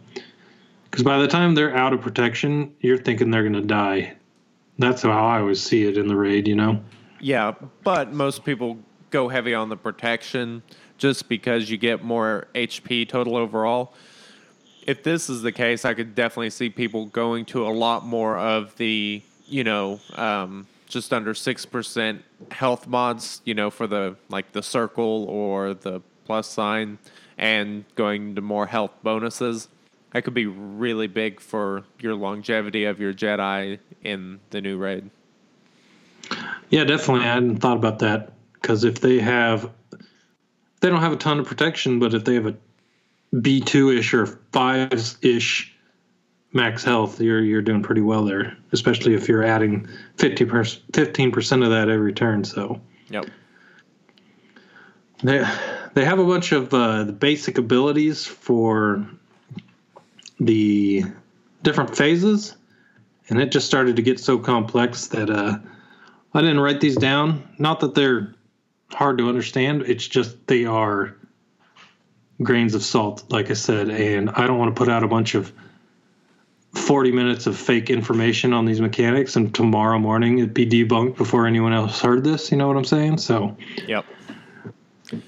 [0.84, 4.14] Because by the time they're out of protection, you're thinking they're going to die.
[4.78, 6.80] That's how I always see it in the raid, you know?
[7.20, 8.78] Yeah, but most people
[9.10, 10.62] go heavy on the protection
[10.98, 13.94] just because you get more HP total overall.
[14.86, 18.38] If this is the case, I could definitely see people going to a lot more
[18.38, 22.20] of the, you know, um, just under 6%
[22.52, 26.98] health mods, you know, for the like the circle or the plus sign
[27.36, 29.68] and going to more health bonuses.
[30.12, 35.10] That could be really big for your longevity of your Jedi in the new raid.
[36.70, 37.24] Yeah, definitely.
[37.24, 38.32] I hadn't thought about that.
[38.54, 39.70] Because if they have,
[40.80, 42.56] they don't have a ton of protection, but if they have a
[43.34, 45.76] B2 ish or 5 ish
[46.52, 48.56] max health, you're you're doing pretty well there.
[48.72, 50.46] Especially if you're adding 50
[50.92, 52.44] 15 percent of that every turn.
[52.44, 53.26] So Yep.
[55.22, 55.44] they
[55.94, 59.06] they have a bunch of uh, the basic abilities for
[60.40, 61.04] the
[61.62, 62.56] different phases,
[63.28, 65.58] and it just started to get so complex that uh,
[66.34, 67.48] I didn't write these down.
[67.58, 68.34] Not that they're
[68.90, 69.82] hard to understand.
[69.82, 71.16] It's just they are
[72.42, 75.34] grains of salt, like I said, and I don't want to put out a bunch
[75.34, 75.52] of
[76.74, 81.46] 40 minutes of fake information on these mechanics and tomorrow morning it'd be debunked before
[81.46, 83.18] anyone else heard this, you know what I'm saying?
[83.18, 84.04] So Yep.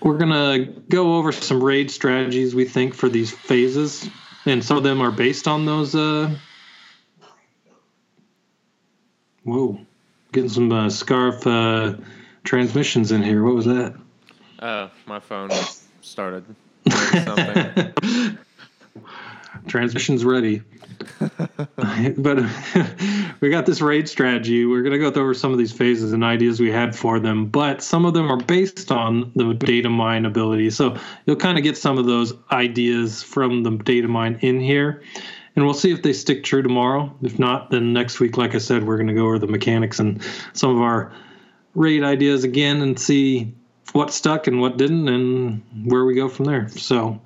[0.01, 4.09] we're gonna go over some raid strategies we think for these phases,
[4.45, 5.95] and some of them are based on those.
[5.95, 6.37] Uh,
[9.45, 9.81] whoa,
[10.33, 11.95] getting some uh, scarf uh,
[12.45, 13.43] transmissions in here.
[13.43, 13.95] What was that?
[14.59, 15.51] Uh, my phone
[16.01, 16.45] started
[16.91, 18.39] something.
[19.67, 20.63] Transmissions ready.
[22.17, 22.39] but
[23.41, 24.65] we got this raid strategy.
[24.65, 27.47] We're going to go over some of these phases and ideas we had for them,
[27.47, 30.71] but some of them are based on the data mine ability.
[30.71, 30.97] So
[31.27, 35.03] you'll kind of get some of those ideas from the data mine in here.
[35.57, 37.13] And we'll see if they stick true tomorrow.
[37.23, 39.99] If not, then next week, like I said, we're going to go over the mechanics
[39.99, 40.23] and
[40.53, 41.13] some of our
[41.75, 43.55] raid ideas again and see
[43.93, 46.69] what stuck and what didn't and where we go from there.
[46.69, 47.21] So,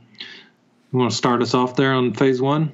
[0.92, 2.72] you want to start us off there on phase one?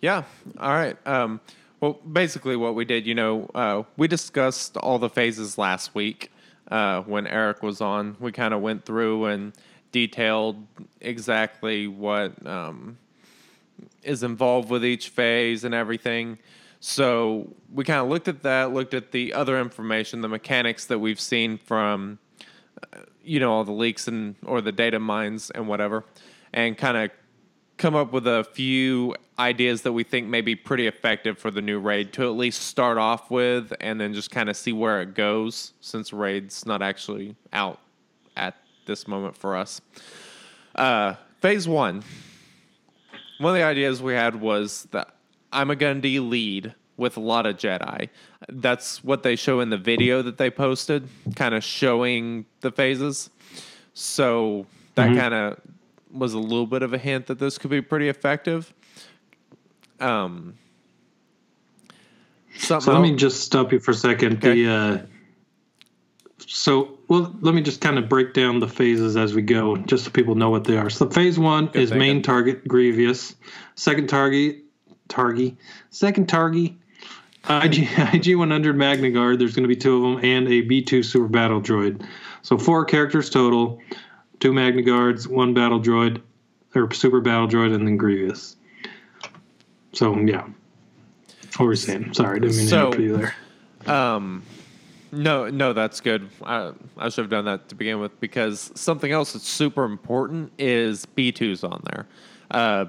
[0.00, 0.24] Yeah.
[0.58, 0.96] All right.
[1.06, 1.40] Um,
[1.80, 6.30] well, basically, what we did, you know, uh, we discussed all the phases last week
[6.70, 8.16] uh, when Eric was on.
[8.20, 9.52] We kind of went through and
[9.92, 10.66] detailed
[11.00, 12.98] exactly what um,
[14.02, 16.38] is involved with each phase and everything.
[16.80, 20.98] So we kind of looked at that, looked at the other information, the mechanics that
[20.98, 22.18] we've seen from,
[22.92, 26.04] uh, you know, all the leaks and or the data mines and whatever,
[26.52, 27.10] and kind of
[27.76, 31.60] come up with a few ideas that we think may be pretty effective for the
[31.60, 35.02] new raid to at least start off with and then just kind of see where
[35.02, 37.80] it goes since raid's not actually out
[38.36, 38.54] at
[38.86, 39.80] this moment for us.
[40.74, 42.04] Uh, phase one.
[43.38, 45.16] One of the ideas we had was that
[45.52, 48.08] Ima-Gun Di lead with a lot of Jedi.
[48.48, 53.30] That's what they show in the video that they posted, kind of showing the phases.
[53.94, 55.60] So that kind of
[56.10, 58.72] was a little bit of a hint that this could be pretty effective.
[60.00, 60.54] Um,
[62.58, 64.38] something So let me just stop you for a second.
[64.38, 64.64] Okay.
[64.64, 64.98] The uh,
[66.46, 70.04] so well, let me just kind of break down the phases as we go, just
[70.04, 70.90] so people know what they are.
[70.90, 71.98] So phase one is thinking.
[71.98, 73.36] main target Grievous,
[73.74, 74.62] second target
[75.08, 75.56] Targy,
[75.90, 76.72] second target
[77.48, 79.38] IG IG 100 Magna Guard.
[79.38, 82.06] There's going to be two of them and a B2 Super Battle Droid.
[82.42, 83.80] So four characters total,
[84.40, 86.20] two Magna Guards, one Battle Droid
[86.74, 88.56] or Super Battle Droid, and then Grievous.
[89.92, 90.46] So yeah.
[91.56, 92.14] What were you saying?
[92.14, 93.34] Sorry, didn't mean to So- interrupt you there.
[93.94, 94.44] Um,
[95.10, 96.30] no, no, that's good.
[96.42, 100.52] I, I should have done that to begin with because something else that's super important
[100.58, 102.06] is B2s on there.
[102.50, 102.86] Uh,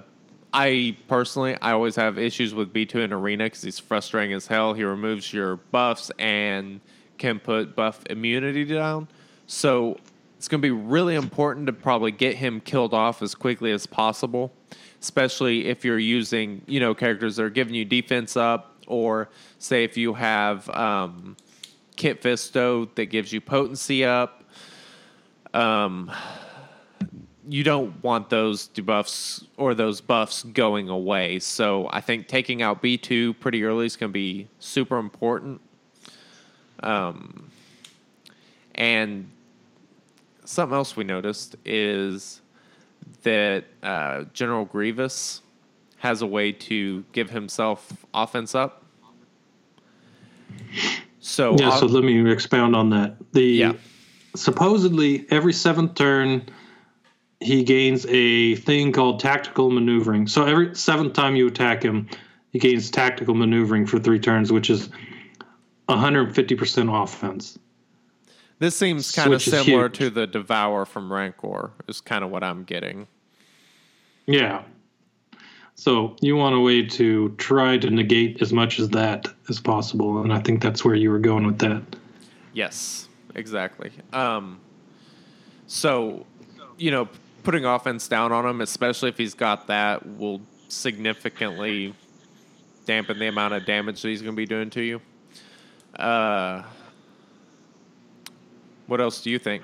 [0.54, 4.74] I personally, I always have issues with B2 in Arena because he's frustrating as hell.
[4.74, 6.80] He removes your buffs and
[7.18, 9.08] can put buff immunity down.
[9.48, 9.98] So
[10.38, 13.88] it's going to be really important to probably get him killed off as quickly as
[13.88, 14.54] possible,
[15.02, 19.84] especially if you're using, you know, characters that are giving you defense up, or say
[19.84, 21.36] if you have um,
[21.96, 24.44] Kit Fisto that gives you potency up.
[25.54, 26.12] Um,
[27.48, 31.40] you don't want those debuffs or those buffs going away.
[31.40, 35.60] So I think taking out B2 pretty early is going to be super important.
[36.82, 37.50] Um,
[38.76, 39.30] and
[40.46, 42.42] something else we noticed is
[43.24, 45.42] that uh, General Grievous
[45.98, 48.84] has a way to give himself offense up.
[51.20, 53.16] So Yeah, so let me expound on that.
[53.32, 53.74] The Yeah.
[54.36, 56.44] supposedly every seventh turn
[57.44, 60.28] he gains a thing called tactical maneuvering.
[60.28, 62.10] So every seventh time you attack him,
[62.52, 64.90] he gains tactical maneuvering for three turns, which is
[65.90, 67.60] 150% offense.
[68.60, 71.72] this seems kind of similar to the Devour from Rancor.
[71.88, 73.08] Is kind of what I'm getting.
[74.26, 74.64] Yeah.
[75.76, 80.22] So you want a way to try to negate as much as that as possible,
[80.22, 81.82] and I think that's where you were going with that.
[82.54, 83.92] Yes, exactly.
[84.14, 84.60] Um,
[85.68, 86.26] so,
[86.78, 87.10] you know,
[87.44, 91.94] putting offense down on him, especially if he's got that, will significantly
[92.86, 95.02] dampen the amount of damage that he's going to be doing to you.
[95.96, 96.64] Uh,
[98.88, 99.64] what else do you think?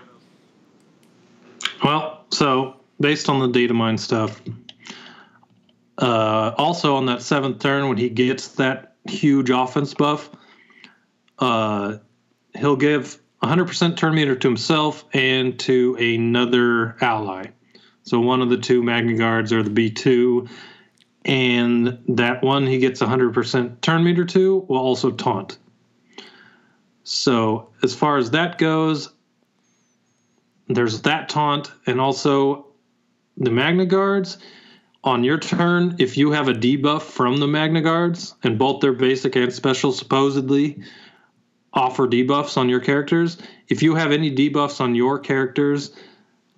[1.83, 4.41] Well, so based on the data mine stuff,
[5.97, 10.29] uh, also on that seventh turn when he gets that huge offense buff,
[11.39, 11.97] uh,
[12.57, 17.47] he'll give 100% turn meter to himself and to another ally.
[18.09, 20.49] So one of the two Magna Guards or the B2,
[21.25, 25.59] and that one he gets 100% turn meter to will also taunt.
[27.03, 29.09] So as far as that goes,
[30.67, 32.65] there's that taunt and also
[33.37, 34.39] the magna guards
[35.03, 38.93] on your turn if you have a debuff from the magna guards and both their
[38.93, 40.81] basic and special supposedly
[41.73, 43.37] offer debuffs on your characters
[43.67, 45.91] if you have any debuffs on your characters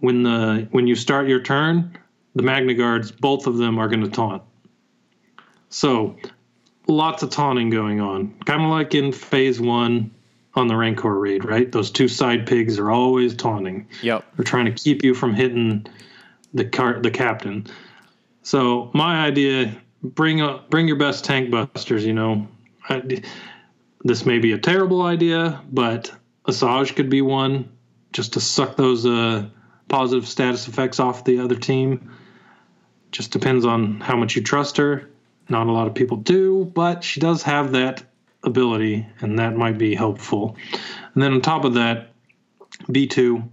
[0.02, 1.98] when the when you start your turn
[2.36, 4.44] the magna guards both of them are going to taunt
[5.70, 6.16] so
[6.88, 10.12] lots of taunting going on kind of like in phase one
[10.56, 14.26] on the rancor raid right those two side pigs are always taunting Yep.
[14.36, 15.88] they're trying to keep you from hitting
[16.54, 17.68] the car, the captain.
[18.44, 22.06] So my idea: bring a, bring your best tank busters.
[22.06, 22.48] You know,
[22.90, 23.22] I,
[24.04, 26.12] this may be a terrible idea, but
[26.48, 27.70] Asajj could be one,
[28.14, 29.48] just to suck those uh,
[29.92, 32.12] positive status effects off the other team.
[33.12, 35.10] Just depends on how much you trust her.
[35.50, 38.04] Not a lot of people do, but she does have that
[38.44, 40.56] ability, and that might be helpful.
[41.14, 42.14] And then on top of that,
[42.88, 43.48] B2.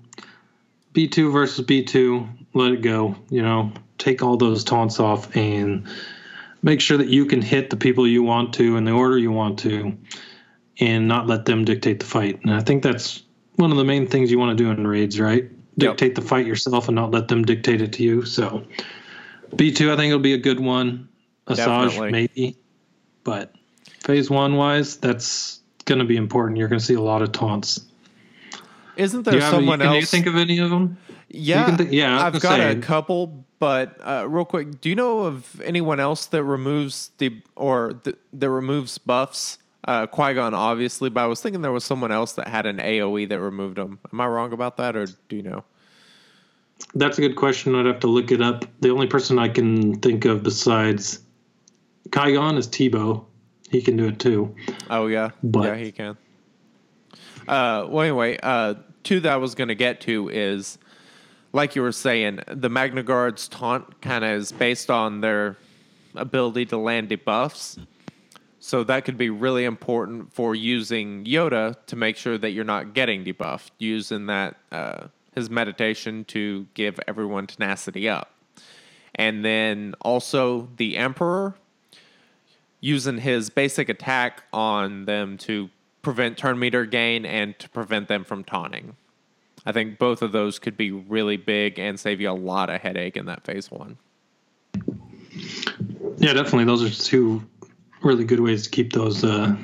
[0.95, 3.17] B2 versus B2, let it go.
[3.31, 5.89] You know, take all those taunts off and
[6.63, 9.33] make sure that you can hit the people you want to in the order you
[9.33, 9.99] want to
[10.79, 12.41] and not let them dictate the fight.
[12.45, 13.25] And I think that's
[13.57, 15.51] one of the main things you want to do in raids, right?
[15.79, 18.25] Dictate the fight yourself and not let them dictate it to you.
[18.25, 18.65] So
[19.55, 21.09] B2, I think it'll be a good one.
[21.47, 22.11] Definitely.
[22.11, 22.57] Maybe.
[23.25, 23.55] But
[24.01, 26.59] phase one wise, that's going to be important.
[26.59, 27.81] You're going to see a lot of taunts.
[28.97, 29.95] Isn't there have- someone can else?
[29.95, 30.99] Can you think of any of them?
[31.31, 35.21] Yeah, think- yeah, I've got say- a couple, but uh, real quick, do you know
[35.21, 39.59] of anyone else that removes the or th- that removes buffs?
[39.89, 42.77] Uh, Qui Gon, obviously, but I was thinking there was someone else that had an
[42.77, 43.99] AOE that removed them.
[44.13, 45.65] Am I wrong about that, or do you know?
[46.95, 47.75] That's a good question.
[47.75, 48.67] I'd have to look it up.
[48.83, 51.21] The only person I can think of besides
[52.13, 53.25] Qui-Gon is Teebo.
[53.71, 54.55] He can do it too.
[54.91, 56.19] Oh yeah, But- yeah, he can.
[57.49, 58.75] Uh, well, anyway, uh,
[59.05, 60.77] two that I was going to get to is,
[61.55, 65.57] like you were saying, the Magna Guard's taunt kind of is based on their
[66.15, 67.79] ability to land debuffs.
[68.61, 72.93] So that could be really important for using Yoda to make sure that you're not
[72.93, 78.33] getting debuffed, using that uh, his meditation to give everyone tenacity up.
[79.15, 81.55] And then also the Emperor
[82.81, 85.71] using his basic attack on them to
[86.03, 88.97] prevent turn meter gain and to prevent them from taunting.
[89.67, 92.81] I think both of those could be really big and save you a lot of
[92.81, 93.99] headache in that phase one.
[96.19, 96.65] Yeah, definitely.
[96.65, 97.43] Those are two
[98.03, 99.57] really good ways to keep those uh,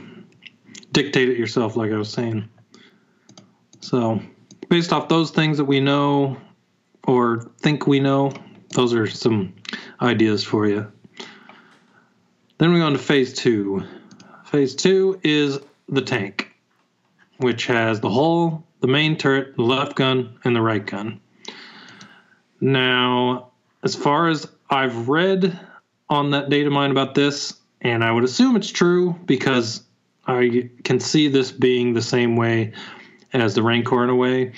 [0.93, 2.49] dictate it yourself, like I was saying.
[3.81, 4.21] So,
[4.69, 6.39] based off those things that we know
[7.07, 8.33] or think we know,
[8.71, 9.55] those are some
[10.01, 10.91] ideas for you.
[12.59, 13.85] Then we go on to phase two.
[14.47, 15.59] Phase two is
[15.89, 16.55] the tank,
[17.39, 21.21] which has the hull, the main turret, the left gun, and the right gun.
[22.61, 23.51] Now,
[23.83, 25.59] as far as I've read
[26.09, 27.55] on that data mine about this,
[27.85, 29.83] and I would assume it's true because
[30.27, 32.73] I can see this being the same way
[33.35, 34.53] as the Rancor in a way.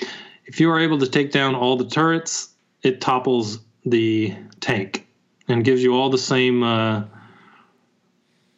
[0.47, 5.07] If you are able to take down all the turrets, it topples the tank
[5.49, 7.03] and gives you all the same, uh,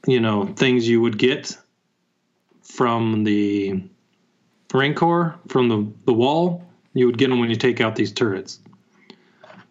[0.06, 1.56] you know, things you would get
[2.62, 3.82] from the
[4.74, 6.62] Rancor, from the, the wall.
[6.92, 8.60] You would get them when you take out these turrets.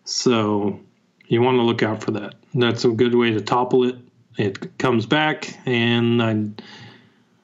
[0.06, 0.80] So
[1.28, 2.36] you want to look out for that.
[2.56, 3.98] That's a good way to topple it.
[4.38, 6.34] It comes back, and I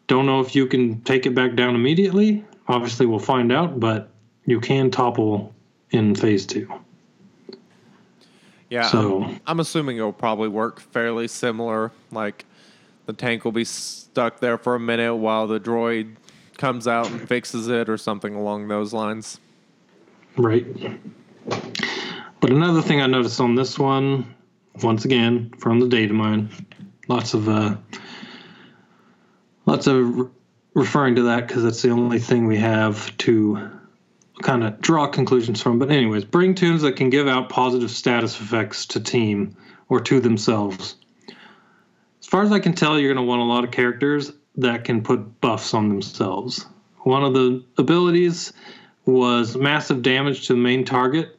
[0.07, 2.45] don't know if you can take it back down immediately.
[2.67, 4.09] Obviously, we'll find out, but
[4.45, 5.53] you can topple
[5.91, 6.71] in phase two.
[8.69, 11.91] Yeah, So- I'm, I'm assuming it'll probably work fairly similar.
[12.11, 12.45] Like
[13.05, 16.15] the tank will be stuck there for a minute while the droid
[16.57, 19.39] comes out and fixes it, or something along those lines.
[20.37, 20.65] Right.
[22.39, 24.33] But another thing I noticed on this one,
[24.81, 26.49] once again, from the data mine,
[27.07, 27.75] lots of uh,
[29.65, 30.27] lots of re-
[30.73, 33.69] referring to that because that's the only thing we have to
[34.41, 35.79] kind of draw conclusions from.
[35.79, 39.55] But anyways, bring tunes that can give out positive status effects to team
[39.89, 40.95] or to themselves.
[42.19, 44.85] As far as I can tell, you're going to want a lot of characters that
[44.85, 46.65] can put buffs on themselves.
[46.99, 48.53] One of the abilities
[49.05, 51.37] was massive damage to the main target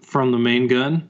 [0.00, 1.08] from the main gun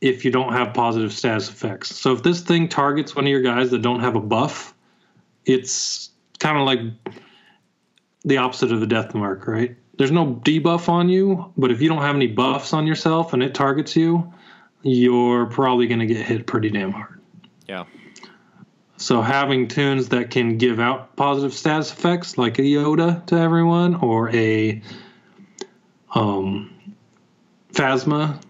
[0.00, 1.94] if you don't have positive status effects.
[1.94, 4.74] So if this thing targets one of your guys that don't have a buff,
[5.44, 6.80] it's kind of like
[8.24, 9.76] the opposite of the death mark, right?
[9.98, 13.42] There's no debuff on you, but if you don't have any buffs on yourself and
[13.42, 14.32] it targets you,
[14.82, 17.20] you're probably going to get hit pretty damn hard.
[17.68, 17.84] Yeah.
[18.96, 23.94] So having tunes that can give out positive status effects, like a Yoda to everyone,
[23.96, 24.82] or a
[26.14, 26.94] um,
[27.72, 28.40] Phasma,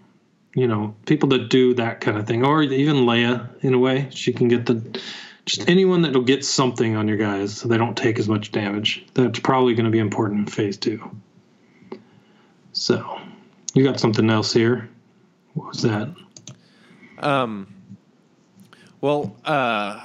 [0.53, 4.07] you know, people that do that kind of thing, or even Leia in a way,
[4.11, 5.01] she can get the
[5.45, 9.05] just anyone that'll get something on your guys so they don't take as much damage.
[9.13, 11.01] That's probably going to be important in phase two.
[12.73, 13.19] So,
[13.73, 14.89] you got something else here?
[15.53, 16.13] What was that?
[17.19, 17.73] Um,
[19.01, 20.01] well, uh,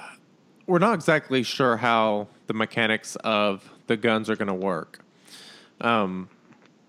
[0.67, 5.05] we're not exactly sure how the mechanics of the guns are going to work.
[5.81, 6.29] Um,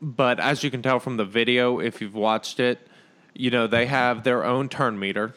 [0.02, 2.88] but as you can tell from the video, if you've watched it,
[3.38, 5.36] you know, they have their own turn meter.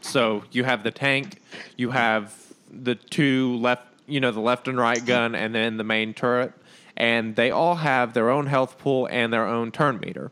[0.00, 1.40] So you have the tank,
[1.76, 2.34] you have
[2.70, 6.52] the two left, you know, the left and right gun, and then the main turret.
[6.96, 10.30] And they all have their own health pool and their own turn meter.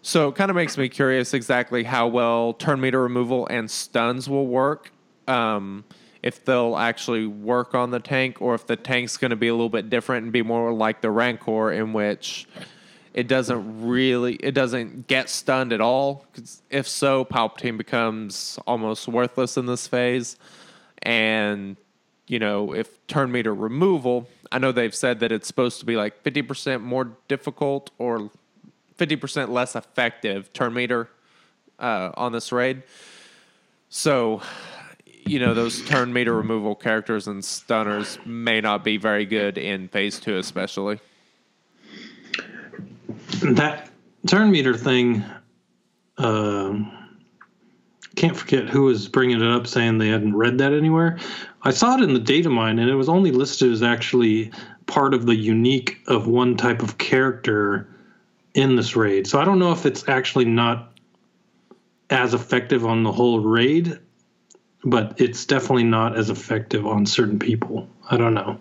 [0.00, 4.28] So it kind of makes me curious exactly how well turn meter removal and stuns
[4.28, 4.92] will work.
[5.28, 5.84] Um,
[6.22, 9.52] if they'll actually work on the tank, or if the tank's going to be a
[9.52, 12.46] little bit different and be more like the Rancor, in which
[13.14, 16.26] it doesn't really, it doesn't get stunned at all.
[16.68, 20.36] If so, Palpatine becomes almost worthless in this phase.
[21.02, 21.76] And
[22.26, 25.96] you know, if turn meter removal, I know they've said that it's supposed to be
[25.96, 28.30] like 50% more difficult or
[28.98, 31.08] 50% less effective turn meter
[31.78, 32.82] uh, on this raid.
[33.90, 34.40] So,
[35.26, 39.88] you know, those turn meter removal characters and stunners may not be very good in
[39.88, 41.00] phase two, especially.
[43.42, 43.90] That
[44.26, 45.24] turn meter thing
[46.18, 46.90] um
[48.16, 51.18] can't forget who was bringing it up saying they hadn't read that anywhere.
[51.62, 54.52] I saw it in the data mine and it was only listed as actually
[54.86, 57.88] part of the unique of one type of character
[58.54, 59.26] in this raid.
[59.26, 60.92] So i don't know if it's actually not
[62.10, 63.98] as effective on the whole raid
[64.84, 67.88] but it's definitely not as effective on certain people.
[68.10, 68.58] I don't know.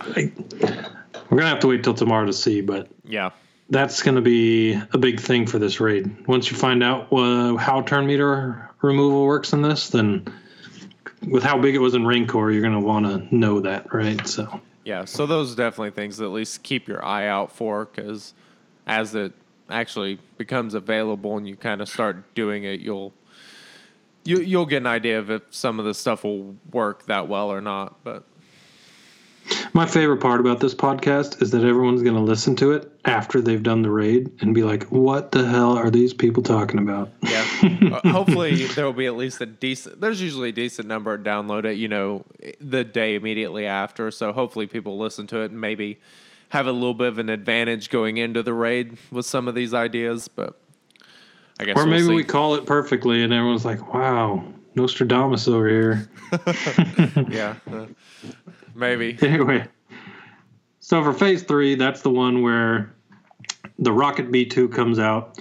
[0.00, 0.32] I,
[1.30, 3.30] we're gonna have to wait till tomorrow to see but Yeah.
[3.70, 6.26] That's going to be a big thing for this raid.
[6.26, 10.24] Once you find out uh, how turn meter removal works in this, then
[11.28, 14.24] with how big it was in Rancor, you're going to want to know that, right?
[14.26, 15.04] So, Yeah.
[15.04, 18.34] So those are definitely things at least keep your eye out for because
[18.86, 19.32] as it
[19.68, 23.12] actually becomes available and you kind of start doing it, you'll.
[24.24, 27.48] You, you'll get an idea of if some of the stuff will work that well
[27.48, 28.24] or not, but
[29.72, 33.40] my favorite part about this podcast is that everyone's going to listen to it after
[33.40, 37.10] they've done the raid and be like, "What the hell are these people talking about?"
[37.22, 37.44] Yeah.
[37.86, 40.00] Uh, Hopefully there will be at least a decent.
[40.00, 41.76] There's usually a decent number download it.
[41.76, 42.24] You know,
[42.60, 44.10] the day immediately after.
[44.10, 46.00] So hopefully people listen to it and maybe
[46.48, 49.72] have a little bit of an advantage going into the raid with some of these
[49.74, 50.26] ideas.
[50.28, 50.58] But
[51.60, 52.14] I guess Or we'll maybe see.
[52.14, 54.44] we call it perfectly, and everyone's like, "Wow,
[54.74, 56.08] Nostradamus over here."
[57.30, 57.54] yeah.
[58.76, 59.16] maybe.
[59.22, 59.66] anyway,
[60.80, 62.94] So for phase three, that's the one where
[63.78, 65.38] the Rocket B2 comes out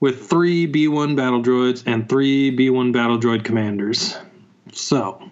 [0.00, 4.16] with three B1 battle droids and three B1 battle droid commanders.
[4.72, 5.30] So,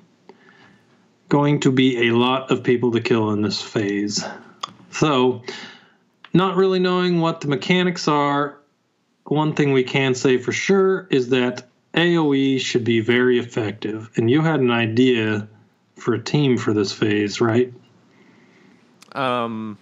[1.28, 4.24] going to be a lot of people to kill in this phase.
[4.90, 5.42] So,
[6.32, 8.58] not really knowing what the mechanics are,
[9.24, 14.10] one thing we can say for sure is that AoE should be very effective.
[14.16, 15.48] And you had an idea
[15.96, 17.72] for a team for this phase, right?
[19.12, 19.78] Um,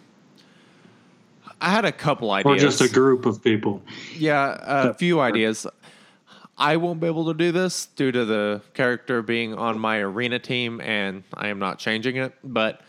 [1.61, 3.83] I had a couple ideas, Or just a group of people.
[4.17, 5.67] Yeah, a few ideas.
[6.57, 10.39] I won't be able to do this due to the character being on my arena
[10.39, 12.33] team, and I am not changing it.
[12.45, 12.81] But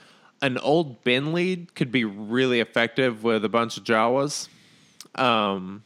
[0.41, 4.49] an Old Ben lead could be really effective with a bunch of Jawas.
[5.15, 5.82] Um,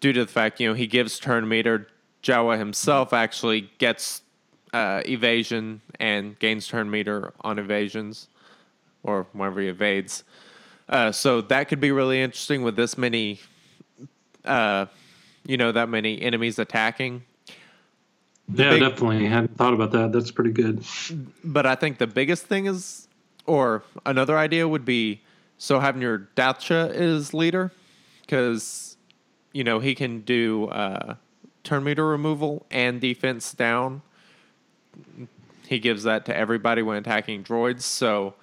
[0.00, 1.88] Due to the fact, you know, he gives turn meter.
[2.22, 4.22] Jawa himself actually gets
[4.72, 8.28] uh, evasion and gains turn meter on evasions,
[9.02, 10.24] or whenever he evades.
[10.88, 13.40] Uh, so that could be really interesting with this many
[14.44, 14.86] uh,
[15.46, 17.22] you know, that many enemies attacking.
[18.54, 19.26] Yeah, Big- definitely.
[19.26, 20.12] Hadn't thought about that.
[20.12, 20.84] That's pretty good.
[21.44, 23.08] But I think the biggest thing is,
[23.46, 25.22] or another idea would be,
[25.58, 27.72] so having your Dathcha is leader,
[28.22, 28.96] because,
[29.52, 31.14] you know, he can do uh,
[31.64, 34.02] turn meter removal and defense down.
[35.66, 37.82] He gives that to everybody when attacking droids.
[37.82, 38.34] So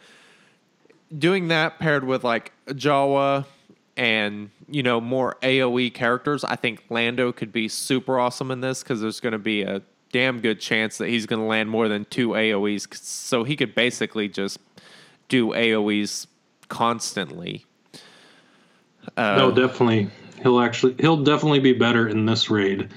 [1.17, 3.45] doing that paired with like Jawa
[3.97, 8.83] and you know more AOE characters, I think Lando could be super awesome in this
[8.83, 9.81] because there's going to be a
[10.11, 12.87] damn good chance that he's going to land more than two AOE's.
[12.99, 14.59] So he could basically just
[15.27, 16.27] do AOE's
[16.69, 17.65] constantly.
[19.17, 20.09] Uh, no, definitely.
[20.41, 22.89] He'll actually he'll definitely be better in this raid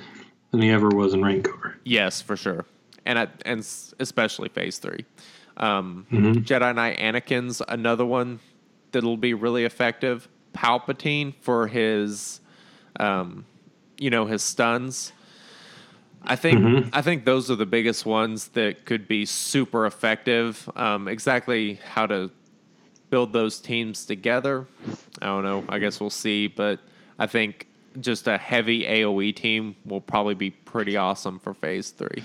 [0.50, 1.78] than he ever was in Rancor.
[1.84, 2.64] Yes, for sure,
[3.08, 3.66] and I, and
[3.98, 5.04] especially Phase Three.
[5.56, 6.42] Um, Mm-hmm.
[6.44, 8.38] Jedi Knight Anakin's another one
[8.92, 10.28] that'll be really effective.
[10.54, 12.40] Palpatine for his,
[13.00, 13.44] um,
[13.98, 15.12] you know, his stuns.
[16.22, 16.90] I think Mm-hmm.
[16.92, 20.68] I think those are the biggest ones that could be super effective.
[20.76, 22.30] Um, exactly how to
[23.10, 24.66] build those teams together,
[25.22, 25.64] I don't know.
[25.68, 26.78] I guess we'll see, but
[27.18, 27.66] I think
[28.00, 32.22] just a heavy AOE team will probably be pretty awesome for Phase Three.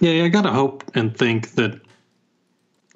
[0.00, 1.80] Yeah, I gotta hope and think that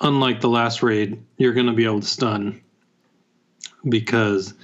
[0.00, 2.60] unlike the last raid, you're gonna be able to stun
[3.88, 4.54] because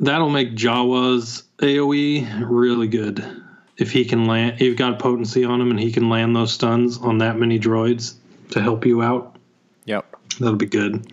[0.00, 3.24] that'll make Jawa's AoE really good.
[3.76, 6.98] If he can land, you've got potency on him, and he can land those stuns
[6.98, 8.14] on that many droids
[8.50, 9.36] to help you out.
[9.84, 10.16] Yep.
[10.40, 11.12] That'll be good.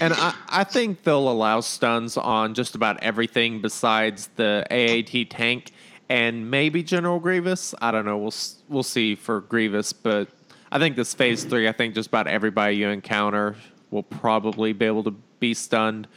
[0.00, 5.72] And I, I think they'll allow stuns on just about everything besides the AAT tank
[6.08, 7.74] and maybe General Grievous.
[7.80, 8.18] I don't know.
[8.18, 8.34] We'll
[8.68, 10.28] we'll see for Grievous, but
[10.70, 11.68] I think this phase three.
[11.68, 13.56] I think just about everybody you encounter
[13.90, 16.08] will probably be able to be stunned.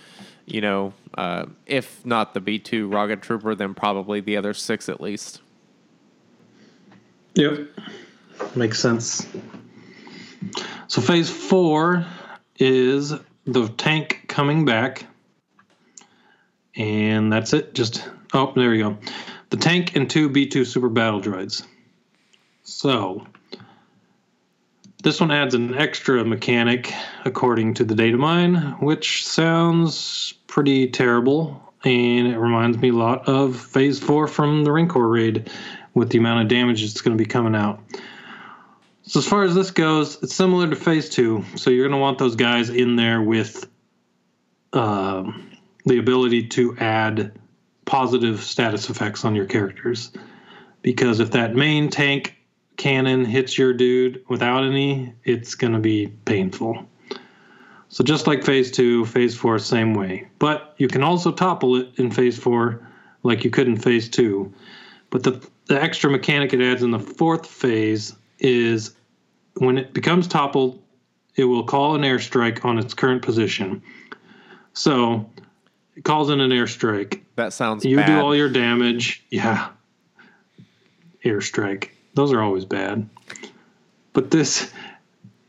[0.45, 4.89] You know, uh, if not the B two Rocket Trooper, then probably the other six
[4.89, 5.41] at least.
[7.35, 7.67] Yep.
[8.55, 9.27] Makes sense.
[10.87, 12.05] So phase four
[12.57, 13.13] is
[13.45, 15.05] the tank coming back.
[16.75, 17.73] And that's it.
[17.73, 18.97] Just oh, there we go.
[19.51, 21.65] The tank and two B2 super battle droids.
[22.63, 23.27] So
[25.03, 26.93] this one adds an extra mechanic
[27.25, 31.73] according to the data mine, which sounds pretty terrible.
[31.83, 35.51] And it reminds me a lot of phase four from the Rancor raid
[35.93, 37.81] with the amount of damage that's going to be coming out.
[39.03, 41.43] So as far as this goes, it's similar to phase two.
[41.57, 43.67] So you're going to want those guys in there with
[44.71, 45.51] um,
[45.85, 47.33] the ability to add
[47.85, 50.11] positive status effects on your characters.
[50.81, 52.37] Because if that main tank
[52.77, 56.85] cannon hits your dude without any, it's going to be painful.
[57.89, 60.27] So just like phase two, phase four, same way.
[60.39, 62.87] But you can also topple it in phase four,
[63.23, 64.51] like you could in phase two.
[65.09, 68.93] But the the extra mechanic it adds in the fourth phase is
[69.55, 70.81] when it becomes toppled,
[71.35, 73.81] it will call an airstrike on its current position.
[74.73, 75.29] So
[76.03, 77.21] calls in an airstrike.
[77.35, 78.07] That sounds You bad.
[78.07, 79.23] do all your damage.
[79.29, 79.69] Yeah.
[81.23, 81.89] Airstrike.
[82.13, 83.09] Those are always bad.
[84.13, 84.71] But this,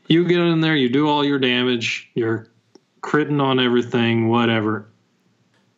[0.07, 2.47] you get in there, you do all your damage, you're
[3.01, 4.87] critting on everything, whatever.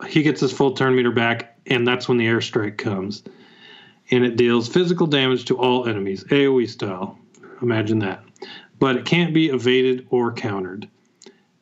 [0.08, 3.24] He gets his full turn meter back, and that's when the airstrike comes.
[4.12, 7.18] And it deals physical damage to all enemies, AoE style.
[7.62, 8.24] Imagine that.
[8.78, 10.88] But it can't be evaded or countered.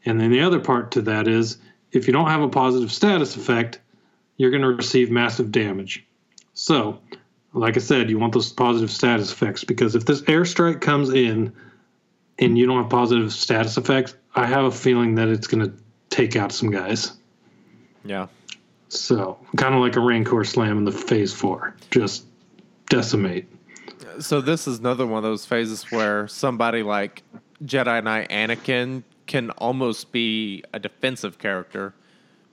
[0.06, 1.58] And then the other part to that is
[1.94, 3.80] if you don't have a positive status effect,
[4.38, 6.06] you're going to receive massive damage.
[6.54, 7.00] So,
[7.54, 11.54] like I said, you want those positive status effects because if this airstrike comes in
[12.40, 15.74] and you don't have positive status effects, I have a feeling that it's going to
[16.10, 17.14] take out some guys.
[18.04, 18.28] Yeah.
[18.90, 22.26] So kind of like a Rancor slam in the phase four, just
[22.90, 23.48] decimate.
[24.20, 27.24] So this is another one of those phases where somebody like
[27.64, 31.94] Jedi Knight Anakin can almost be a defensive character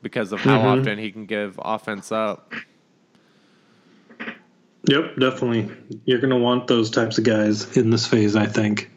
[0.03, 0.81] because of how Mhm.
[0.81, 2.53] often he can give offense up.
[4.89, 5.71] Yep, definitely.
[6.07, 8.91] You're going to want those types of guys in this phase, I think.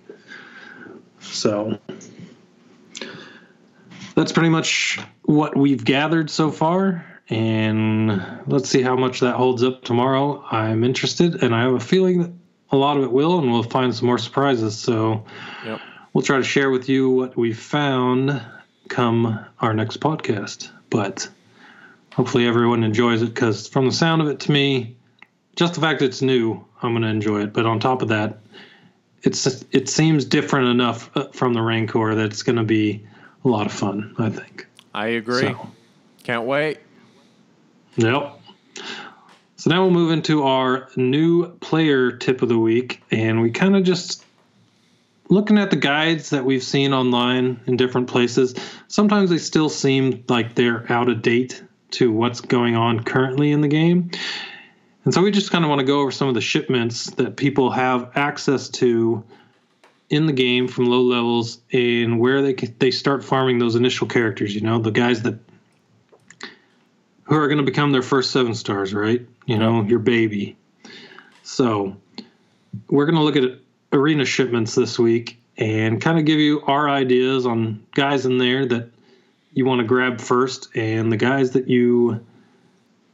[1.20, 1.78] So
[4.16, 7.06] that's pretty much what we've gathered so far.
[7.30, 10.44] And let's see how much that holds up tomorrow.
[10.52, 12.32] I'm interested, and I have a feeling that
[12.72, 14.78] a lot of it will, and we'll find some more surprises.
[14.78, 15.26] So
[15.66, 15.82] Yep.
[16.14, 18.42] We'll try to share with you what we found
[18.90, 20.70] come our next podcast.
[20.90, 21.28] But
[22.14, 24.96] hopefully everyone enjoys it because from the sound of it to me,
[25.56, 27.54] just the fact that it's new, I'm going to enjoy it.
[27.54, 28.40] But on top of that,
[29.24, 33.06] it's it seems different enough uh, from the Rancor that it's going to be
[33.46, 34.16] a lot of fun.
[34.18, 34.68] I think.
[34.94, 35.42] I agree.
[35.42, 35.70] So,
[36.24, 36.80] Can't wait.
[37.96, 38.40] yep.
[39.56, 43.78] So now we'll move into our new player tip of the week, and we kind
[43.78, 44.26] of just
[45.34, 48.56] looking at the guides that we've seen online in different places.
[48.88, 53.62] Sometimes they still seem like they're out of date to what's going on currently in
[53.62, 54.12] the game.
[55.06, 57.36] And so we just kind of want to go over some of the shipments that
[57.36, 59.24] people have access to
[60.10, 64.54] in the game from low levels and where they they start farming those initial characters.
[64.54, 65.40] You know, the guys that
[67.24, 69.26] who are going to become their first seven stars, right?
[69.46, 70.56] You know, your baby.
[71.42, 71.98] So
[72.88, 73.63] we're going to look at
[73.94, 78.66] arena shipments this week and kind of give you our ideas on guys in there
[78.66, 78.90] that
[79.54, 82.20] you want to grab first and the guys that you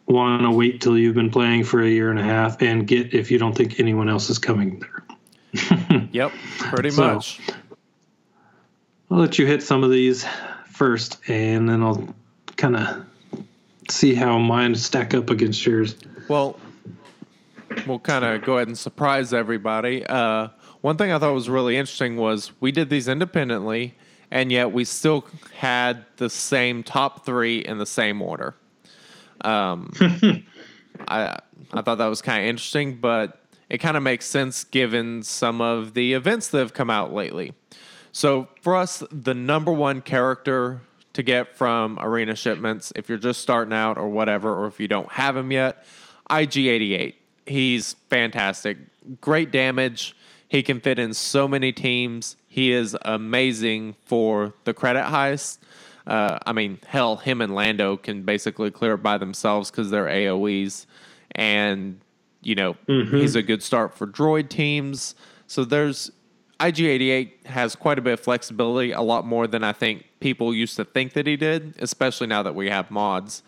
[0.08, 3.14] want to wait till you've been playing for a year and a half and get
[3.14, 5.04] if you don't think anyone else is coming there.
[6.12, 6.32] Yep.
[6.60, 7.40] Pretty So- much.
[9.12, 10.26] I'll let you hit some of these
[10.68, 12.08] first and then I'll
[12.58, 13.06] kind of
[13.90, 15.96] see how mine stack up against yours.
[16.28, 16.60] Well,
[17.88, 20.06] we'll kind of go ahead and surprise everybody.
[20.06, 20.50] Uh,
[20.82, 23.96] one thing I thought was really interesting was we did these independently,
[24.32, 25.26] and yet we still
[25.56, 28.56] had the same top three in the same order.
[29.42, 29.92] Um,
[31.08, 31.40] I
[31.74, 35.62] I thought that was kind of interesting, but it kind of makes sense given some
[35.62, 37.54] of the events that have come out lately.
[38.12, 40.82] So for us, the number one character
[41.14, 44.88] to get from arena shipments, if you're just starting out or whatever, or if you
[44.88, 45.86] don't have him yet,
[46.30, 47.16] IG88.
[47.46, 48.78] He's fantastic.
[49.22, 50.16] Great damage.
[50.50, 52.36] He can fit in so many teams.
[52.47, 55.60] He is amazing for the credit heist.
[56.08, 60.08] Uh, I mean, hell, him and Lando can basically clear it by themselves because they're
[60.08, 60.88] AoEs.
[61.34, 62.02] And,
[62.41, 62.76] you know,
[63.22, 65.14] he's a good start for droid teams.
[65.45, 66.12] So there's
[66.60, 70.76] IG88 has quite a bit of flexibility, a lot more than I think people used
[70.78, 73.43] to think that he did, especially now that we have mods.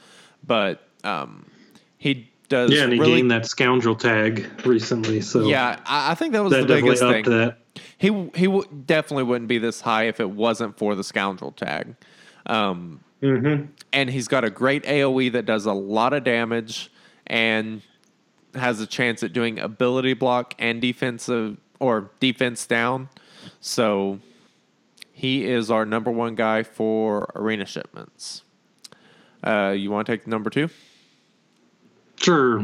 [0.45, 1.47] But um,
[1.97, 3.15] he does Yeah, and he really.
[3.15, 7.01] gained that scoundrel tag recently, so yeah, I, I think that was that the biggest
[7.01, 7.23] thing.
[7.25, 7.57] that.
[7.97, 11.95] He he w- definitely wouldn't be this high if it wasn't for the scoundrel tag.
[12.45, 13.65] Um, Mm-hmm.
[13.93, 16.91] and he's got a great AOE that does a lot of damage
[17.27, 17.83] and
[18.55, 23.09] has a chance at doing ability block and defensive or defense down.
[23.59, 24.17] So
[25.13, 28.41] he is our number one guy for arena shipments.
[29.43, 30.69] Uh, you want to take number two?
[32.21, 32.63] Sure.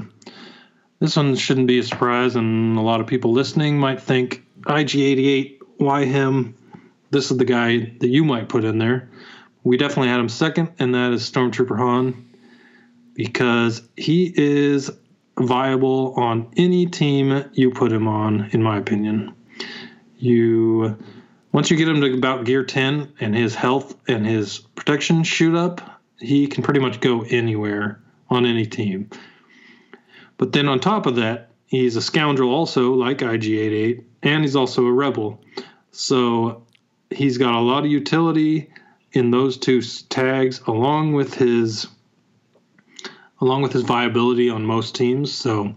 [0.99, 5.57] This one shouldn't be a surprise, and a lot of people listening might think IG88,
[5.77, 6.55] why him?
[7.09, 9.09] This is the guy that you might put in there.
[9.63, 12.29] We definitely had him second, and that is Stormtrooper Han,
[13.15, 14.91] because he is
[15.39, 19.33] viable on any team you put him on, in my opinion.
[20.19, 20.97] You
[21.51, 25.55] once you get him to about gear 10 and his health and his protection shoot
[25.55, 27.99] up, he can pretty much go anywhere
[28.29, 29.09] on any team.
[30.37, 34.85] But then on top of that, he's a scoundrel also, like IG88, and he's also
[34.85, 35.41] a rebel.
[35.91, 36.63] So
[37.09, 38.69] he's got a lot of utility
[39.13, 41.87] in those two tags, along with his
[43.39, 45.31] along with his viability on most teams.
[45.31, 45.75] So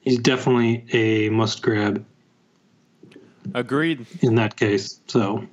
[0.00, 2.04] he's definitely a must grab
[3.54, 4.06] Agreed.
[4.20, 5.00] in that case.
[5.06, 5.46] So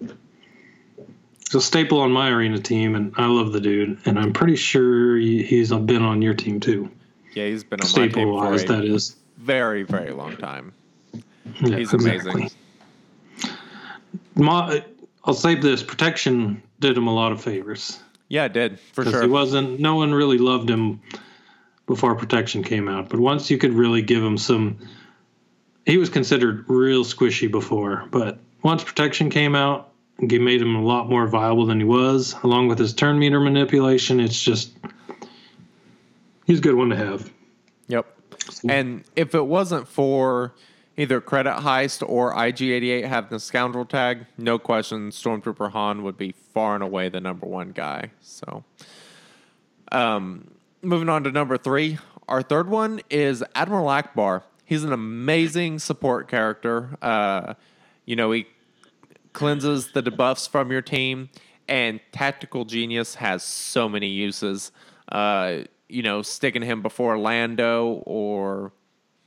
[1.41, 3.99] it's a staple on my arena team, and I love the dude.
[4.05, 6.89] And I'm pretty sure he's been on your team too.
[7.35, 9.15] Yeah, he's been on my Staple team wise, for a that is.
[9.37, 10.73] very, very long time.
[11.61, 12.49] Yeah, He's amazing.
[14.35, 14.83] My,
[15.23, 19.21] I'll say this: protection did him a lot of favors Yeah, it did for sure.
[19.21, 19.79] he wasn't.
[19.79, 21.01] No one really loved him
[21.87, 24.77] before protection came out, but once you could really give him some,
[25.85, 28.05] he was considered real squishy before.
[28.11, 32.35] But once protection came out, it made him a lot more viable than he was.
[32.43, 34.74] Along with his turn meter manipulation, it's just
[36.45, 37.31] he's a good one to have.
[37.87, 38.05] Yep.
[38.67, 40.53] And if it wasn't for
[40.97, 46.31] either Credit Heist or IG88 having the scoundrel tag, no question, Stormtrooper Han would be
[46.31, 48.11] far and away the number one guy.
[48.21, 48.63] So,
[49.91, 54.43] um, moving on to number three, our third one is Admiral Ackbar.
[54.63, 56.97] He's an amazing support character.
[57.01, 57.53] Uh,
[58.05, 58.47] you know, he
[59.33, 61.29] cleanses the debuffs from your team,
[61.67, 64.71] and Tactical Genius has so many uses.
[65.09, 65.63] Uh,
[65.95, 68.73] you know, sticking him before Lando or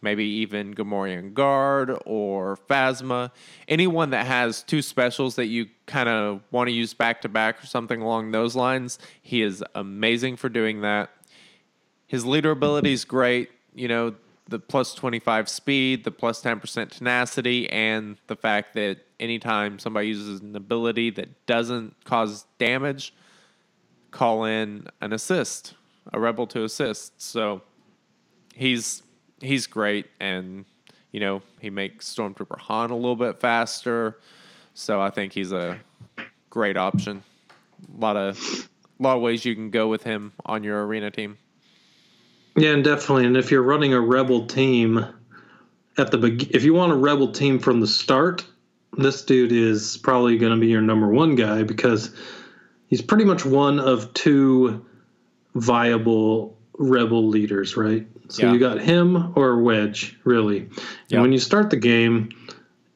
[0.03, 3.31] maybe even Gamorrean Guard or Phasma.
[3.67, 7.65] Anyone that has two specials that you kind of want to use back to back
[7.65, 11.09] or something along those lines, he is amazing for doing that.
[12.07, 13.49] His leader ability is great.
[13.75, 14.15] You know,
[14.47, 20.43] the plus 25 speed, the plus 10% tenacity, and the fact that anytime somebody uses
[20.43, 23.15] an ability that doesn't cause damage,
[24.11, 25.75] call in an assist,
[26.13, 27.21] a rebel to assist.
[27.21, 27.63] So
[28.55, 29.03] he's
[29.41, 30.65] he's great, and
[31.13, 34.19] you know he makes Stormtrooper Han a little bit faster.
[34.75, 35.79] So I think he's a
[36.51, 37.23] great option.
[37.97, 41.11] A lot of a lot of ways you can go with him on your arena
[41.11, 41.39] team.
[42.57, 43.27] Yeah, and definitely.
[43.27, 45.05] And if you're running a rebel team
[45.97, 48.45] at the be- if you want a rebel team from the start,
[48.97, 52.15] this dude is probably going to be your number one guy because
[52.89, 54.85] he's pretty much one of two
[55.61, 58.07] viable rebel leaders, right?
[58.29, 58.53] So Yeah.
[58.53, 60.59] you got him or Wedge, really.
[60.61, 60.71] And
[61.09, 61.21] Yeah.
[61.21, 62.29] when you start the game,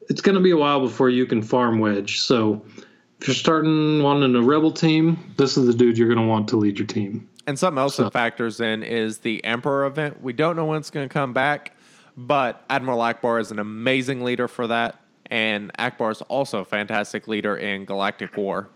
[0.09, 2.19] it's going to be a while before you can farm Wedge.
[2.21, 2.61] So
[3.19, 6.47] if you're starting wanting a rebel team, this is the dude you're going to want
[6.49, 7.27] to lead your team.
[7.45, 10.21] And something else So- that factors in is the Emperor event.
[10.23, 11.75] We don't know when it's going to come back,
[12.15, 14.99] but Admiral Ackbar is an amazing leader for that.
[15.29, 18.69] And Ackbar is also a fantastic leader in Galactic War.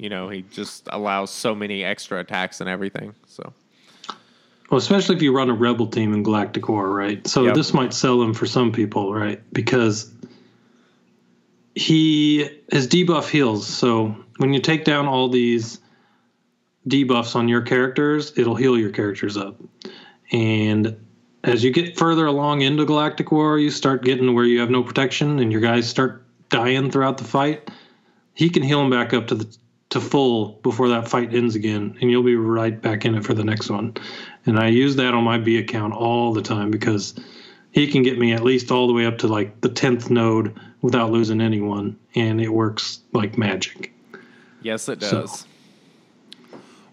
[0.00, 3.14] You know, he just allows so many extra attacks and everything.
[3.26, 3.52] So,
[4.70, 7.26] Well, especially if you run a rebel team in Galactic War, right?
[7.26, 7.54] So Yep.
[7.54, 9.42] this might sell him for some people, right?
[9.52, 10.10] Because
[11.74, 13.66] he his debuff heals.
[13.66, 15.80] So when you take down all these
[16.88, 19.60] debuffs on your characters, it'll heal your characters up.
[20.32, 20.96] And
[21.44, 24.82] as you get further along into Galactic War, you start getting where you have no
[24.82, 27.70] protection and your guys start dying throughout the fight.
[28.32, 29.58] He can heal them back up to where
[29.94, 30.40] you have no protection and your guys start dying throughout the fight.
[30.40, 32.22] He can heal them back up to full before that fight ends again, and you'll
[32.22, 33.94] be right back in it for the next one.
[34.46, 37.14] And I use that on my B account all the time because
[37.72, 40.58] he can get me at least all the way up to like the tenth node
[40.82, 43.92] without losing anyone, and it works like magic.
[44.62, 45.46] yes, it So- does.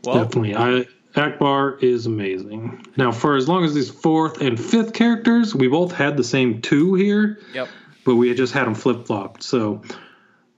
[0.04, 0.86] well, Definitely, I
[1.16, 2.86] Ackbar is amazing.
[2.96, 6.62] Now, for as long as these fourth and fifth characters, we both had the same
[6.62, 7.68] two here, yep.
[8.06, 9.42] but we had just had them flip flopped.
[9.42, 9.82] So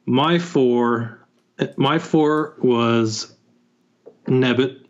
[0.05, 1.18] my four,
[1.78, 3.36] my four was
[4.28, 4.86] Nebit,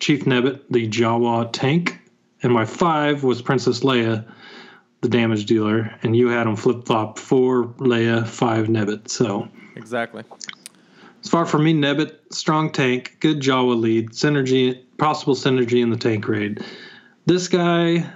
[0.00, 1.98] Chief Nebit, the Jawa tank,
[2.42, 4.24] and my five was Princess Leia,
[5.00, 9.08] the damage dealer, and you had them flip flop four Leia, five Nebit.
[9.08, 10.24] So Exactly.
[11.22, 15.96] as far for me, Nebit, strong tank, good Jawa lead, synergy, possible synergy in the
[15.96, 16.64] tank raid.
[17.26, 18.06] This guy,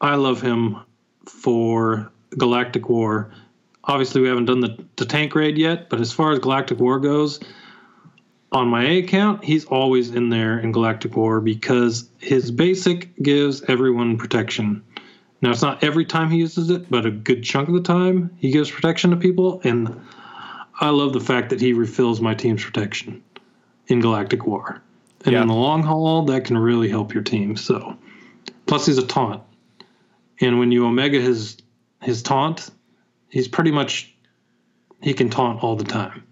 [0.00, 0.78] I love him
[1.26, 3.30] for Galactic War.
[3.90, 7.00] Obviously, we haven't done the, the tank raid yet, but as far as Galactic War
[7.00, 7.40] goes,
[8.52, 13.62] on my A account, he's always in there in Galactic War because his basic gives
[13.62, 14.84] everyone protection.
[15.42, 18.30] Now, it's not every time he uses it, but a good chunk of the time
[18.36, 20.00] he gives protection to people, and
[20.80, 23.20] I love the fact that he refills my team's protection
[23.88, 24.80] in Galactic War.
[25.24, 25.42] And Yeah.
[25.42, 27.56] in the long haul, that can really help your team.
[27.56, 27.96] So,
[28.66, 29.42] plus he's a taunt,
[30.40, 31.56] and when you omega his
[32.02, 32.70] his taunt,
[33.30, 34.14] he's pretty much
[35.00, 36.22] he can taunt all the time.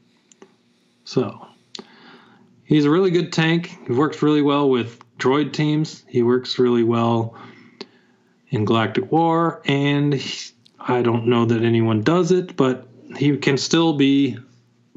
[1.05, 1.47] So,
[2.65, 3.79] he's a really good tank.
[3.87, 6.05] He works really well with droid teams.
[6.07, 7.35] He works really well
[8.51, 12.87] in Galactic War, and he- I don't know that anyone does it, but
[13.17, 14.39] he can still be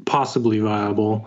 [0.04, 1.26] possibly viable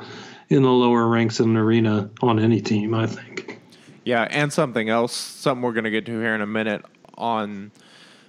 [0.50, 3.60] in the lower ranks in an arena on any team, I think.
[4.04, 6.86] Yeah, and something else, something we're going to get to here in a minute
[7.18, 7.72] on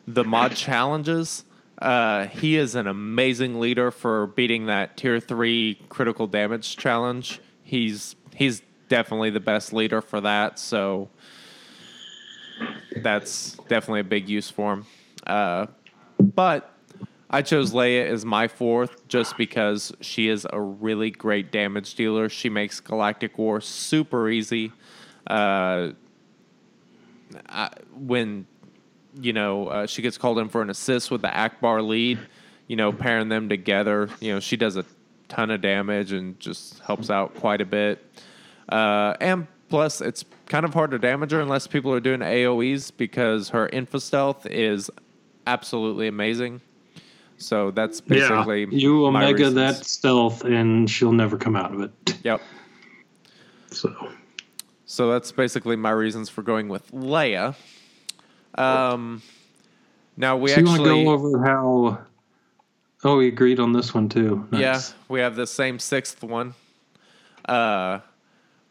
[0.07, 1.45] the mod challenges.
[1.79, 7.41] Uh, he is an amazing leader for beating that tier three critical damage challenge.
[7.63, 10.59] He's he's definitely the best leader for that.
[10.59, 11.11] So
[12.97, 14.87] that's definitely a big use for him.
[15.27, 15.67] Uh,
[16.19, 16.73] but
[17.29, 22.29] I chose Leia as my fourth just because she is a really great damage dealer.
[22.29, 24.73] She makes Galactic War super easy.
[25.27, 25.91] Uh,
[27.49, 28.47] I, when
[29.21, 32.19] you know uh, she gets called in for an assist with the Ackbar lead,
[32.67, 34.85] you know, pairing them together, you know, she does a
[35.29, 38.05] ton of damage and just helps out quite a bit.
[38.69, 42.93] Uh, and plus, it's kind of hard to damage her unless people are doing AoEs
[42.97, 44.91] because her info stealth is
[45.47, 46.61] absolutely amazing.
[47.39, 51.93] So that's basically yeah, you omega that stealth, and she'll never come out of it.
[52.25, 52.41] Yep.
[53.71, 54.09] So
[54.87, 57.55] So that's basically my reasons for going with Leia.
[58.57, 59.23] Um,
[60.17, 61.99] now we so you want actually, to go over how?
[63.05, 64.47] Oh, we agreed on this one too.
[64.53, 66.55] yeah, we have the same sixth one.
[67.45, 68.01] Uh,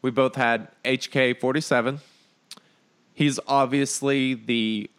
[0.02, 2.00] we both had HK forty seven.
[3.14, 4.90] He's obviously the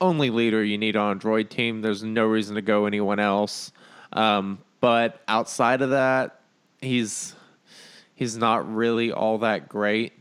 [0.00, 1.80] only leader you need on a droid team.
[1.80, 3.72] There's no reason to go anyone else.
[4.12, 6.40] Um, but outside of that,
[6.80, 7.34] he's
[8.14, 10.12] he's not really all that great.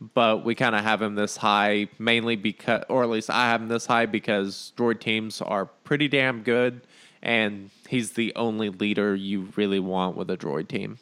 [0.00, 3.60] But we kind of have him this high mainly because, or at least I have
[3.60, 6.82] him this high because droid teams are pretty damn good,
[7.20, 10.98] and he's the only leader you really want with a droid team.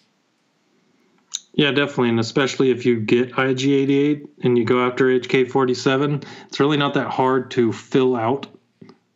[1.52, 6.76] Yeah, definitely, and especially if you get IG88 and you go after HK47, it's really
[6.76, 8.46] not that hard to fill out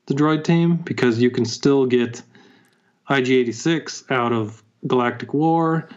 [0.07, 2.22] the droid team because you can still get
[3.11, 5.89] IG86 out of Galactic War,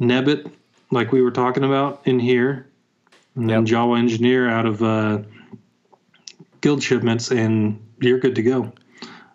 [0.00, 0.50] Nebit,
[0.90, 2.66] like we were talking about in here,
[3.34, 5.18] and then Jawa Engineer out of uh,
[6.60, 8.72] guild shipments, and you're good to go.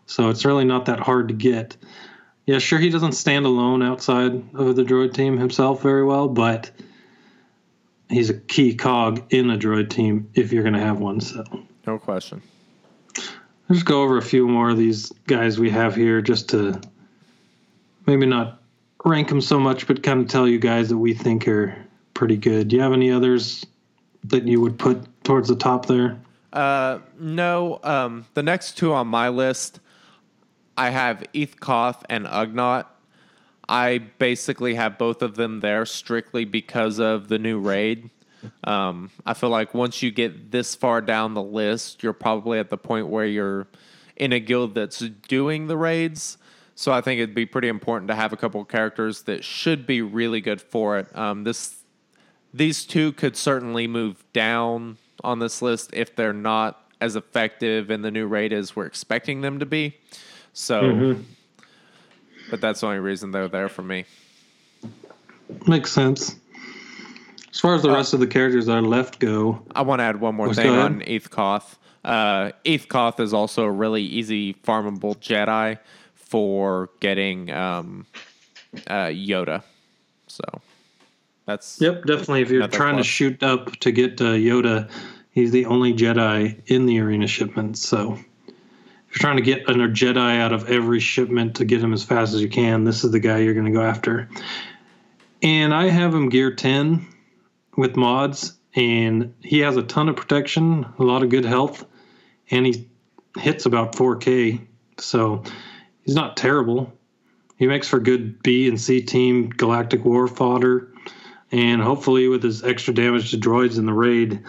[0.05, 1.75] So it's really not that hard to get.
[2.45, 6.71] Yeah, sure, he doesn't stand alone outside of the droid team himself very well, but
[8.09, 11.19] he's a key cog in a droid team if you're going to have one.
[11.19, 11.43] So
[11.85, 12.41] No question.
[13.67, 16.79] let's go over a few more of these guys we have here just to
[18.05, 18.61] maybe not
[19.03, 21.75] rank them so much, but kind of tell you guys that we think are
[22.13, 22.69] pretty good.
[22.69, 23.65] Do you have any others
[24.25, 26.19] that you would put towards the top there?
[26.53, 27.79] Uh, no.
[27.83, 29.79] Um, the next two on my list,
[30.77, 32.85] I have Eeth Koth and Ugnaught.
[33.69, 38.09] I basically have both of them there strictly because of the new raid.
[38.63, 42.69] Um, I feel like once you get this far down the list, you're probably at
[42.69, 43.67] the point where you're
[44.15, 46.37] in a guild that's doing the raids.
[46.75, 49.85] So I think it'd be pretty important to have a couple of characters that should
[49.85, 51.15] be really good for it.
[51.17, 51.75] Um, this
[52.57, 58.01] these two could certainly move down on this list if they're not as effective in
[58.01, 59.95] the new rate as we're expecting them to be.
[60.53, 61.15] So,
[62.49, 64.05] but that's the only reason they're there for me.
[65.67, 66.35] Makes sense.
[67.51, 70.03] As far as the rest of the characters that are left go, I want to
[70.03, 71.07] add one more thing on ahead.
[71.07, 71.77] Eeth Koth.
[72.03, 75.77] Uh, Eeth Koth is also a really easy farmable Jedi
[76.15, 78.05] for getting um,
[78.87, 79.63] uh, Yoda.
[80.27, 80.43] So
[81.47, 82.41] that's Yep, definitely.
[82.41, 83.05] If you're trying plus.
[83.05, 84.89] to shoot up to get uh, Yoda,
[85.31, 87.77] he's the only Jedi in the arena shipment.
[87.77, 91.93] So if you're trying to get a Jedi out of every shipment to get him
[91.93, 94.29] as fast as you can, this is the guy you're going to go after.
[95.41, 97.07] And I have him gear 10
[97.77, 101.85] with mods, and he has a ton of protection, a lot of good health,
[102.51, 102.89] and he
[103.37, 104.67] hits about 4K.
[104.97, 105.43] So
[106.01, 106.91] he's not terrible.
[107.57, 110.91] He makes for good B and C team Galactic War fodder
[111.51, 114.43] and hopefully with his extra damage to droids in the raid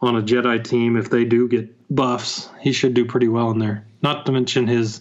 [0.00, 3.58] on a Jedi team, if they do get buffs, he should do pretty well in
[3.58, 3.86] there.
[4.02, 5.00] Not to mention his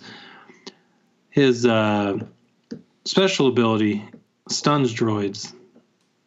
[1.31, 2.19] his uh,
[3.05, 4.05] special ability
[4.49, 5.53] stuns droids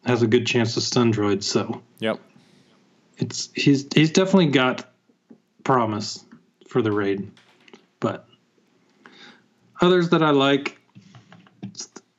[0.05, 1.43] has a good chance to stun droids.
[1.43, 2.19] So yep.
[3.17, 4.91] it's he's he's definitely got
[5.63, 6.25] promise
[6.67, 7.31] for the raid,
[7.99, 8.27] but
[9.81, 10.77] others that I like.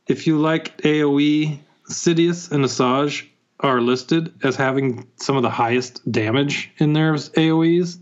[0.09, 1.59] If you like AOE,
[1.89, 3.26] Sidious and Asajj
[3.61, 7.99] are listed as having some of the highest damage in their AOE's.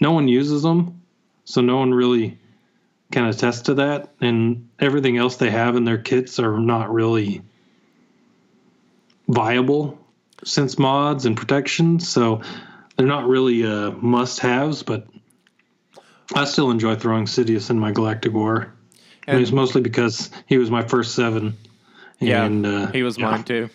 [0.00, 1.00] No one uses them,
[1.44, 2.38] so no one really
[3.12, 4.12] can attest to that.
[4.20, 7.42] And everything else they have in their kits are not really
[9.28, 9.98] viable
[10.44, 12.00] since mods and protection.
[12.00, 12.42] So
[12.96, 15.06] they're not really uh, must haves, but
[16.34, 18.74] I still enjoy throwing Sidious in my Galactic War.
[19.26, 21.56] And And- it's mostly because he was my first seven.
[22.26, 23.70] Yeah, And, uh, he was yeah, mine too.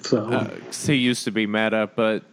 [0.00, 2.24] So Uh, he used to be meta, but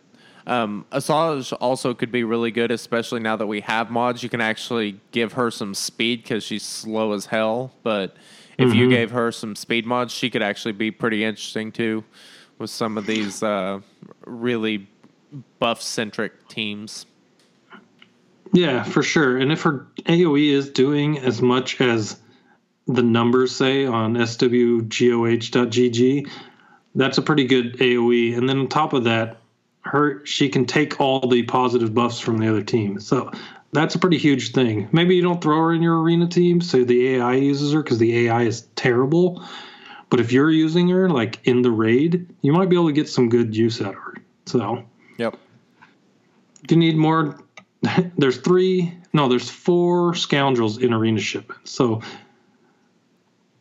[0.47, 4.23] um, Asajj also could be really good, especially now that we have mods.
[4.23, 7.71] You can actually give her some speed because she's slow as hell.
[7.83, 8.15] But
[8.57, 12.03] if you gave her some speed mods, she could actually be pretty interesting too
[12.57, 13.79] with some of these uh,
[14.25, 14.87] really
[15.59, 17.05] buff centric teams.
[18.51, 19.37] Yeah, for sure.
[19.37, 22.19] And if her AoE is doing as much as
[22.89, 24.89] the numbers say on swgoh.gg,
[26.95, 28.35] that's a pretty good AoE.
[28.35, 29.37] And then on top of that,
[29.81, 32.99] her she can take all the positive buffs from the other team.
[32.99, 33.31] So
[33.71, 34.89] that's a pretty huge thing.
[34.91, 37.99] Maybe you don't throw her in your arena team, so the AI uses her because
[37.99, 39.43] the AI is terrible.
[40.09, 43.07] But if you're using her like in the raid, you might be able to get
[43.07, 44.15] some good use out of her.
[44.47, 44.83] So
[45.17, 45.37] Yep.
[46.63, 47.39] if you need more,
[48.17, 51.67] there's three, no, there's four scoundrels in arena shipment.
[51.67, 52.01] So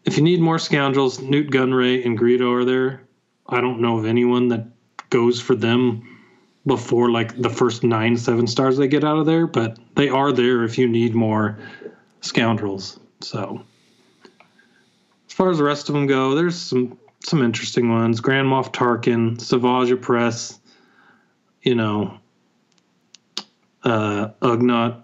[0.09, 3.03] if you need more scoundrels, Nute Gunray and Greedo are there.
[3.47, 4.67] I don't know of anyone that
[5.11, 6.19] goes for them
[6.67, 10.33] before like the first nine seven stars they get out of there, but they are
[10.33, 11.59] there if you need more
[12.23, 12.99] scoundrels.
[13.21, 13.63] So
[15.27, 18.23] as far as the rest of them go, there's some some interesting ones.
[18.23, 20.59] Grand Moff Tarkin, Savage Opress,
[21.61, 22.19] you know,
[23.85, 25.03] uh, Ugnaught.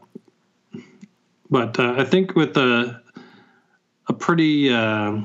[1.50, 3.03] But uh, I think with a
[4.18, 5.20] pretty uh,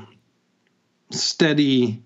[1.10, 2.02] steady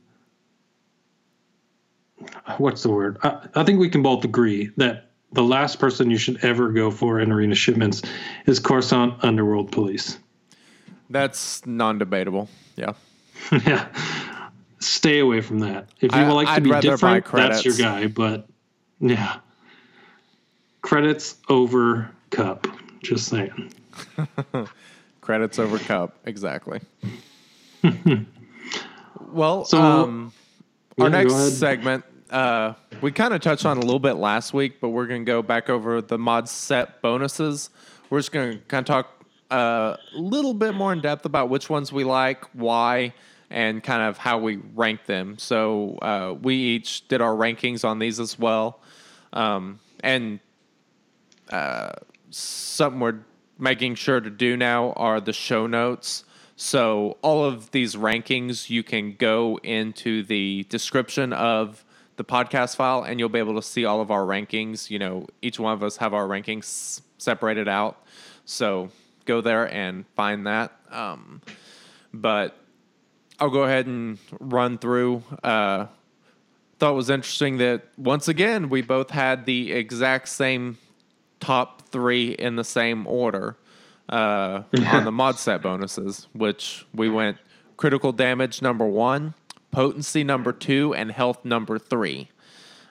[2.58, 3.18] what's the word?
[3.22, 6.90] I, I think we can both agree that the last person you should ever go
[6.90, 8.02] for in arena shipments
[8.46, 10.18] is Coruscant Underworld Police.
[11.10, 12.48] That's non debatable.
[12.76, 12.92] Yeah.
[13.66, 13.88] yeah,
[14.78, 15.88] stay away from that.
[16.00, 18.06] If you I- would like to I'd be different, that's your guy.
[18.06, 18.46] But
[19.00, 19.40] yeah,
[20.82, 22.66] credits over cup.
[23.02, 23.72] Just saying.
[25.24, 26.18] Credits over cup.
[26.26, 26.80] Exactly.
[29.32, 30.32] well, So- um,
[31.00, 34.82] our Yeah, next segment, uh, we kind of touched on a little bit last week,
[34.82, 37.70] but we're going to go back over the mod set bonuses.
[38.10, 41.48] We're just going to kind of talk uh, a little bit more in depth about
[41.48, 43.14] which ones we like, why,
[43.48, 45.38] and kind of how we rank them.
[45.38, 48.80] So uh, we each did our rankings on these as well.
[49.32, 50.38] Um, and
[52.30, 53.20] something we're
[53.58, 56.24] making sure to do now are the show notes.
[56.56, 61.84] So all of these rankings, you can go into the description of
[62.16, 64.88] the podcast file, and you'll be able to see all of our rankings.
[64.88, 68.04] You know, each one of us have our rankings separated out.
[68.44, 68.90] So
[69.24, 70.72] go there and find that.
[70.90, 71.40] Um,
[72.12, 72.56] but
[73.40, 75.24] I'll go ahead and run through.
[75.42, 75.86] Uh,
[76.78, 80.78] thought was interesting that once again we both had the exact same
[81.40, 83.56] top three in the same order
[84.08, 87.38] uh, on the mod set bonuses, which we went
[87.76, 89.32] critical damage number one,
[89.70, 92.30] potency number two, and health number three.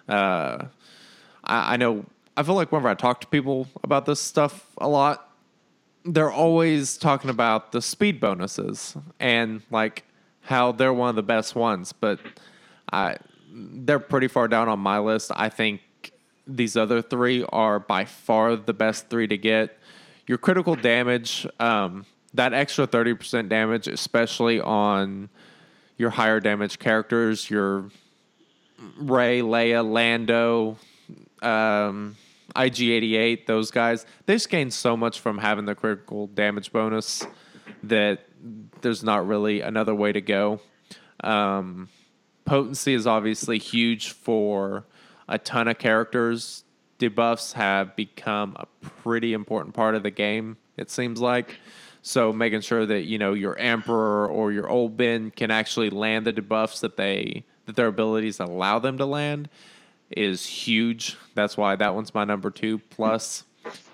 [0.08, 0.68] Uh,
[1.44, 2.06] I, I know.
[2.38, 5.30] I feel like whenever I talk to people about this stuff a lot,
[6.06, 10.06] they're always talking about the speed bonuses and like
[10.44, 12.20] how they're one of the best ones, but
[12.92, 13.18] I
[13.54, 15.30] they're pretty far down on my list.
[15.36, 15.82] I think
[16.48, 19.78] these other three are by far the best three to get.
[20.28, 25.30] Your critical damage, um, that extra thirty percent damage, especially on
[25.98, 27.90] your higher damage characters, your
[28.98, 30.78] Rey, Leia, Lando,
[31.42, 32.16] um,
[32.56, 37.26] IG88, those guys, they just gain so much from having the critical damage bonus
[37.84, 38.26] that
[38.82, 40.60] there's not really another way to go.
[41.24, 41.90] Um,
[42.46, 44.86] potency is obviously huge for
[45.28, 46.64] a ton of characters.
[47.00, 48.66] Debuffs have become a
[49.02, 51.58] pretty important part of the game, it seems like.
[52.02, 56.26] So making sure that, you know, your Emperor or your Old Ben can actually land
[56.26, 59.48] the debuffs that they that their abilities allow them to land
[60.12, 61.16] is huge.
[61.34, 62.80] That's why that one's my number two.
[62.90, 63.46] Plus,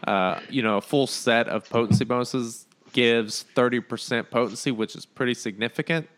[0.07, 5.35] uh, you know, a full set of potency bonuses gives 30% potency, which is pretty
[5.35, 6.10] significant.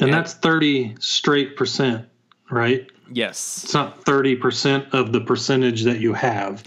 [0.00, 0.16] And Yeah.
[0.16, 2.06] that's 30 straight percent,
[2.50, 2.90] right?
[3.10, 3.64] Yes.
[3.64, 6.64] It's not 30% of the percentage that you have.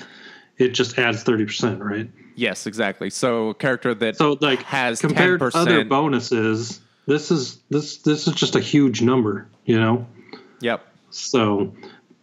[0.57, 2.09] It just adds 30%, right?
[2.35, 3.09] Yes, exactly.
[3.09, 5.51] So a character that So like has compared 10%.
[5.51, 10.05] to other bonuses, this is this this is just a huge number, you know?
[10.61, 10.85] Yep.
[11.09, 11.73] So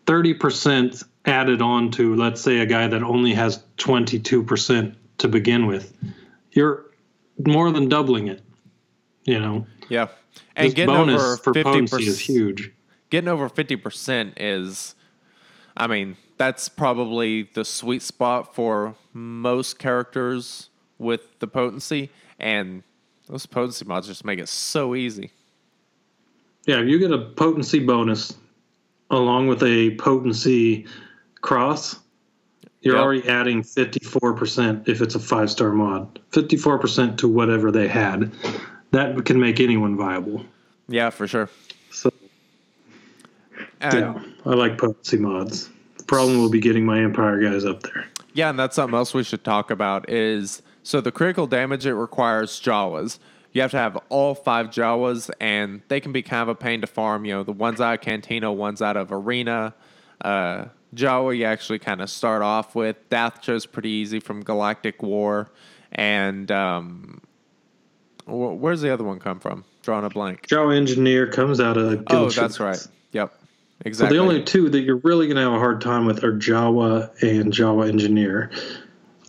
[0.07, 5.97] 30% added on to let's say a guy that only has 22% to begin with.
[6.53, 6.85] You're
[7.45, 8.43] more than doubling it,
[9.25, 9.67] you know?
[9.89, 10.09] Yeah.
[10.57, 12.73] And This getting bonus over for potency 50% is huge.
[13.15, 14.97] Getting over 50% is
[15.77, 20.69] I mean, that's probably the sweet spot for most characters
[20.99, 22.11] with the potency
[22.41, 22.83] and
[23.29, 25.31] those potency mods just make it so easy.
[26.67, 28.35] Yeah, if you get a potency bonus
[29.11, 30.85] along with a potency
[31.41, 32.01] cross,
[32.81, 33.03] you're Yep.
[33.05, 36.19] already adding 54% if it's a five star mod.
[36.33, 38.33] 54% to whatever they had.
[38.91, 40.45] That can make anyone viable.
[40.89, 41.49] Yeah, for sure.
[43.91, 44.17] So, And
[44.47, 45.71] yeah, I like potency mods.
[45.99, 48.07] The problem will be getting my Empire guys up there.
[48.33, 51.95] Yeah, and that's something else we should talk about is so the critical damage it
[51.95, 53.19] requires Jawas.
[53.53, 56.81] You have to have all five Jawas, and they can be kind of a pain
[56.81, 57.25] to farm.
[57.25, 59.75] You know, the ones out of Cantina, ones out of Arena.
[60.21, 62.97] Uh, Jawa you actually kind of start off with.
[63.11, 65.51] Dathcha's pretty easy from Galactic War,
[65.93, 67.21] and um,
[68.27, 69.65] wh- where's the other one come from?
[69.83, 70.49] Drawing a blank.
[70.49, 72.85] Jawa Engineer comes out of Guild Oh, that's right.
[73.13, 73.33] Yep,
[73.83, 74.17] So exactly.
[74.17, 77.11] the only two that you're really going to have a hard time with are Jawa
[77.23, 78.51] and Jawa Engineer.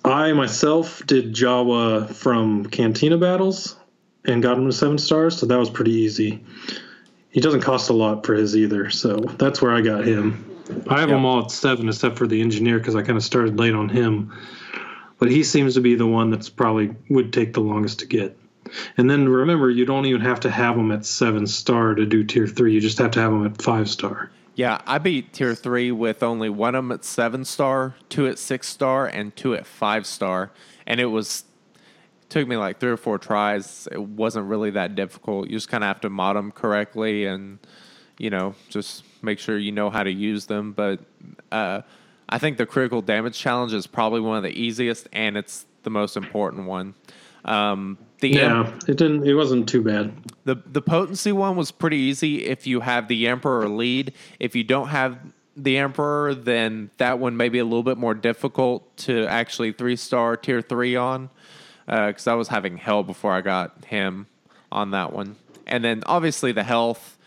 [0.05, 3.75] I myself did Jawa from Cantina battles
[4.23, 6.43] and got him to seven stars, so that was pretty easy.
[7.31, 10.45] He doesn't cost a lot for his either, so that's where I got him.
[10.87, 11.17] I have Yep.
[11.17, 13.89] them all at seven except for the engineer because I kind of started late on
[13.89, 14.31] him.
[15.19, 18.37] But he seems to be the one that's probably would take the longest to get.
[18.97, 22.23] And then remember, you don't even have to have them at seven star to do
[22.23, 22.73] tier three.
[22.73, 24.31] You just have to have them at five star.
[24.55, 28.39] Yeah, I beat tier three with only one of them at seven star, two at
[28.39, 30.51] six star, and two at five star,
[30.87, 31.43] and it was
[32.29, 33.87] took me like three or four tries.
[33.91, 35.49] It wasn't really that difficult.
[35.49, 37.59] You just kind of have to mod them correctly, and
[38.17, 40.71] you know, just make sure you know how to use them.
[40.71, 41.01] But
[41.51, 41.81] uh,
[42.29, 45.89] I think the critical damage challenge is probably one of the easiest, and it's the
[45.89, 46.93] most important one.
[47.43, 49.25] Um, the Yeah, it didn't.
[49.25, 50.13] It wasn't too bad.
[50.45, 54.13] the the potency one was pretty easy if you have the emperor lead.
[54.39, 55.17] If you don't have
[55.57, 59.95] the emperor, then that one may be a little bit more difficult to actually three
[59.95, 61.29] star tier three on.
[61.85, 64.25] Because I was having hell before I got him
[64.71, 65.35] on that one,
[65.67, 67.17] and then obviously the health.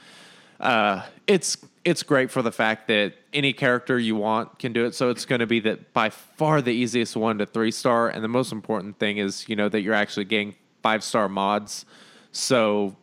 [0.59, 4.95] Uh, it's it's great for the fact that any character you want can do it.
[4.95, 8.25] So it's going to be that by far the easiest one to three star, and
[8.25, 10.57] the most important thing is you know that you're actually getting
[10.89, 11.85] five star mods.
[12.33, 12.97] So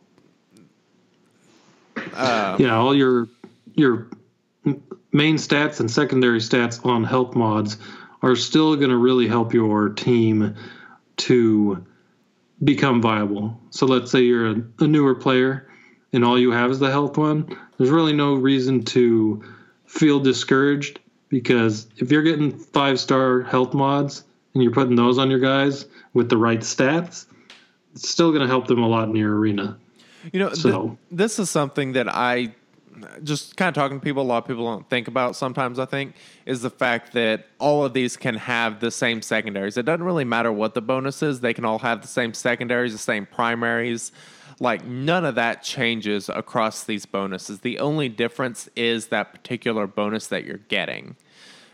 [2.14, 3.28] um, Yeah, all your
[3.76, 4.08] your
[5.12, 7.78] main stats and secondary stats on health mods
[8.22, 10.56] are still going to really help your team
[11.18, 11.86] to
[12.64, 13.56] become viable.
[13.70, 15.70] So let's say you're a, a newer player
[16.12, 17.56] and all you have is the health one.
[17.78, 19.44] There's really no reason to
[19.84, 20.98] feel discouraged
[21.28, 25.86] because if you're getting five star health mods and you're putting those on your guys
[26.14, 27.26] with the right stats,
[27.96, 29.76] it's still going to help them a lot in your arena.
[30.32, 32.54] You know, th- So- this is something that I
[33.22, 34.22] just kind of talking to people.
[34.22, 35.78] A lot of people don't think about sometimes.
[35.78, 36.14] I think
[36.46, 39.76] is the fact that all of these can have the same secondaries.
[39.76, 42.92] It doesn't really matter what the bonus is; they can all have the same secondaries,
[42.92, 44.12] the same primaries.
[44.60, 47.60] Like none of that changes across these bonuses.
[47.60, 51.16] The only difference is that particular bonus that you're getting.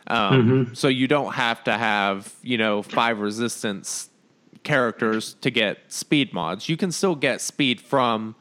[0.08, 4.08] Um, So you don't have to have you know five resistance
[4.62, 6.68] characters to get speed mods.
[6.68, 8.34] You can still get speed from,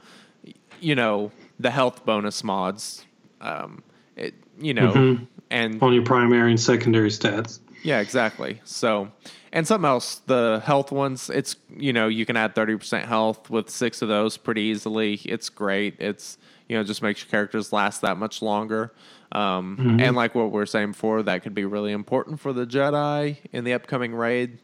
[0.80, 3.06] you know, the health bonus mods.
[3.40, 3.84] Um,
[4.16, 5.20] it, you know,
[5.50, 7.60] and on your primary and secondary stats.
[7.84, 8.62] yeah, exactly.
[8.64, 9.12] So,
[9.52, 13.70] and something else, the health ones, it's, you know, you can add 30% health with
[13.70, 15.16] six of those pretty easily.
[15.26, 15.96] It's great.
[16.00, 16.38] It's,
[16.70, 18.94] you know, just makes your characters last that much longer.
[19.34, 22.66] Um, And like what we were saying before, that could be really important for the
[22.66, 24.60] Jedi in the upcoming raid.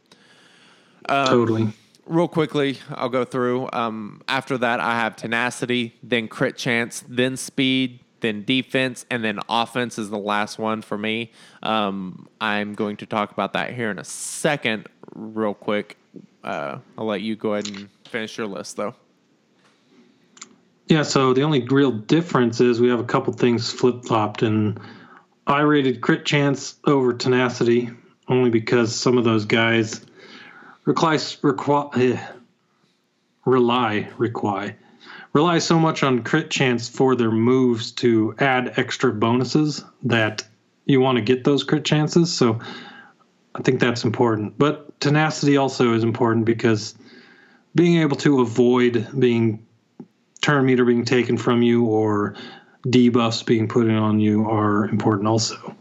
[1.07, 1.69] Totally.
[2.05, 3.69] real quickly, I'll go through.
[3.73, 9.39] Um, after that, I have tenacity, then crit chance, then speed, then defense, and then
[9.49, 11.31] offense is the last one for me.
[11.63, 15.97] Um, I'm going to talk about that here in a second, real quick.
[16.43, 18.95] Uh, I'll let you go ahead and finish your list, though.
[20.88, 24.79] Yeah, so the only real difference is we have a couple things flip flopped, and
[25.45, 27.89] I rated crit chance over tenacity
[28.29, 30.05] only because some of those guys
[30.88, 32.27] rely requi- eh,
[33.45, 34.76] rely require
[35.34, 40.43] rely so much on crit chance for their moves to add extra bonuses that
[40.85, 42.34] you want to get those crit chances.
[42.34, 42.59] So
[43.53, 44.57] I think that's important.
[44.57, 46.95] But tenacity also is important because
[47.76, 49.64] being able to avoid being
[50.41, 52.35] turn meter being taken from you or
[52.88, 55.76] debuffs being put in on you are important also.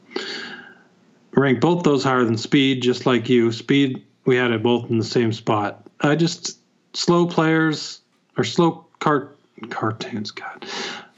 [1.33, 3.53] Rank both those higher than speed, just like you.
[3.53, 5.87] Speed, we had it both in the same spot.
[6.01, 6.59] I just
[6.93, 8.01] slow players
[8.37, 9.39] or slow cart
[9.71, 10.67] cartoons, God,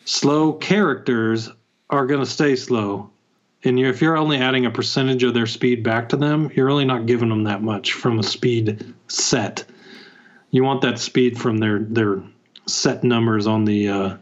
[0.04, 1.50] slow characters
[1.90, 3.10] are going to stay slow.
[3.64, 6.66] And you're, if you're only adding a percentage of their speed back to them, you're
[6.66, 9.64] really not giving them that much from a speed set.
[10.50, 12.22] You want that speed from their their
[12.66, 14.16] set numbers on the uh,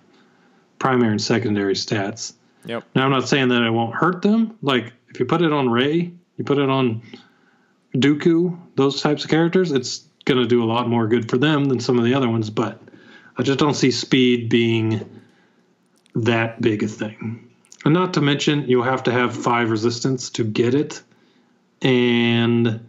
[0.79, 2.33] primary and secondary stats.
[2.65, 2.85] Yep.
[2.95, 4.57] Now, I'm not saying that it won't hurt them.
[4.63, 7.03] Like, if you put it on Rey, you put it on
[8.01, 11.67] Dooku, those types of characters, it's going to do a lot more good for them
[11.67, 12.51] than some of the other ones.
[12.51, 12.81] But
[13.37, 15.09] I just don't see speed being
[16.15, 17.51] that big a thing.
[17.85, 21.03] And not to mention, you'll have to have five resistance to get it.
[21.83, 22.81] And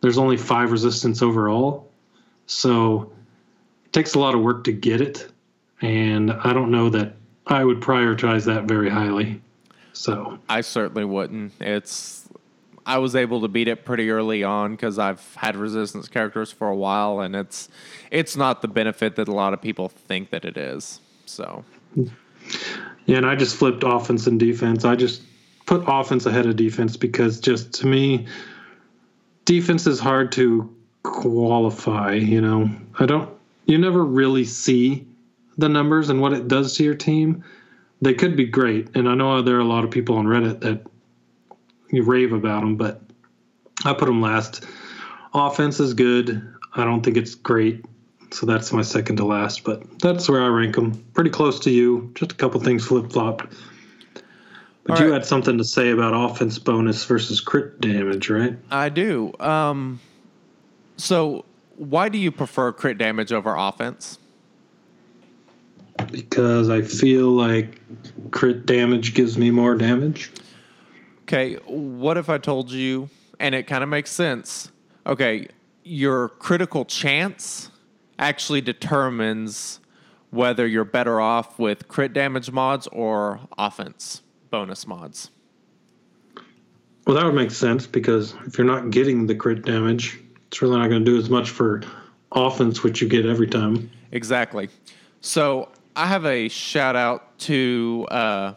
[0.00, 1.90] there's only five resistance overall.
[2.46, 3.12] So
[3.84, 5.30] it takes a lot of work to get it.
[5.82, 7.16] And I don't know that
[7.46, 9.42] I would prioritize that very highly.
[9.92, 11.52] So I certainly wouldn't.
[11.60, 12.28] It's
[12.86, 16.68] I was able to beat it pretty early on because I've had resistance characters for
[16.68, 17.68] a while, and it's
[18.10, 21.00] it's not the benefit that a lot of people think that it is.
[21.26, 21.64] So
[23.06, 24.84] yeah, and I just flipped offense and defense.
[24.84, 25.22] I just
[25.66, 28.26] put offense ahead of defense because just to me,
[29.44, 32.14] defense is hard to qualify.
[32.14, 33.30] You know, I don't.
[33.66, 35.06] You never really see
[35.58, 37.44] the numbers and what it does to your team.
[38.02, 40.60] They could be great, and I know there are a lot of people on Reddit
[40.60, 40.86] that
[41.90, 43.02] you rave about them, but
[43.84, 44.64] I put them last.
[45.34, 46.54] Offense is good.
[46.74, 47.84] I don't think it's great,
[48.30, 49.64] so that's my second to last.
[49.64, 50.92] But that's where I rank them.
[51.14, 52.10] Pretty close to you.
[52.14, 53.46] Just a couple things flip flopped.
[54.84, 55.20] But All you right.
[55.20, 58.56] had something to say about offense bonus versus crit damage, right?
[58.70, 59.32] I do.
[59.38, 60.00] Um,
[60.96, 61.44] so
[61.76, 64.18] why do you prefer crit damage over offense?
[66.10, 67.80] Because I feel like
[68.30, 70.32] crit damage gives me more damage.
[71.32, 73.08] Okay, what if I told you,
[73.38, 74.72] and it kind of makes sense?
[75.06, 75.46] Okay,
[75.84, 77.70] your critical chance
[78.18, 79.78] actually determines
[80.30, 85.30] whether you're better off with crit damage mods or offense bonus mods.
[87.06, 90.78] Well, that would make sense because if you're not getting the crit damage, it's really
[90.78, 91.82] not going to do as much for
[92.32, 93.88] offense, which you get every time.
[94.10, 94.68] Exactly.
[95.20, 98.54] So I have a shout out to uh,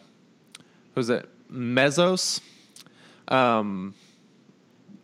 [0.95, 1.29] who's it?
[1.51, 2.41] Mezos.
[3.27, 3.95] Um,